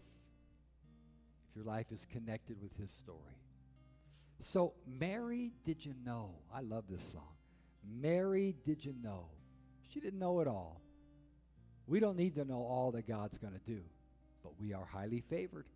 If 1.51 1.57
your 1.57 1.64
life 1.64 1.87
is 1.90 2.07
connected 2.11 2.61
with 2.62 2.77
his 2.77 2.90
story. 2.90 3.18
So, 4.40 4.75
Mary, 4.87 5.53
did 5.64 5.85
you 5.85 5.95
know? 6.05 6.35
I 6.53 6.61
love 6.61 6.85
this 6.88 7.03
song. 7.03 7.35
Mary, 8.01 8.55
did 8.64 8.85
you 8.85 8.95
know? 9.03 9.27
She 9.88 10.01
didn't 10.01 10.18
know 10.18 10.40
it 10.40 10.49
all. 10.49 10.81
We 11.87 12.01
don't 12.01 12.16
need 12.16 12.37
to 12.37 12.45
know 12.45 12.62
all 12.62 12.92
that 12.92 13.09
God's 13.09 13.38
going 13.38 13.53
to 13.55 13.71
do, 13.71 13.81
but 14.42 14.53
we 14.61 14.73
are 14.73 14.85
highly 14.85 15.21
favored. 15.29 15.66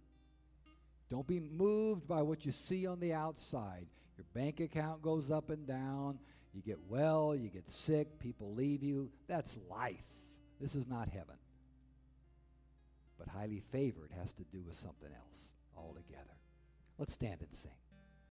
Don't 1.10 1.26
be 1.26 1.40
moved 1.40 2.06
by 2.06 2.22
what 2.22 2.46
you 2.46 2.52
see 2.52 2.86
on 2.86 3.00
the 3.00 3.12
outside. 3.12 3.86
Your 4.16 4.24
bank 4.34 4.60
account 4.60 5.02
goes 5.02 5.30
up 5.30 5.50
and 5.50 5.66
down. 5.66 6.18
You 6.54 6.62
get 6.62 6.78
well, 6.88 7.36
you 7.36 7.48
get 7.48 7.68
sick, 7.68 8.18
people 8.18 8.54
leave 8.54 8.82
you. 8.82 9.10
That's 9.28 9.58
life. 9.70 10.06
This 10.60 10.74
is 10.74 10.86
not 10.86 11.08
heaven. 11.08 11.36
But 13.18 13.28
highly 13.28 13.60
favored 13.72 14.10
has 14.18 14.32
to 14.34 14.42
do 14.44 14.62
with 14.66 14.76
something 14.76 15.10
else 15.12 15.50
altogether. 15.76 16.22
Let's 16.98 17.12
stand 17.12 17.40
and 17.40 17.54
sing. 17.54 17.70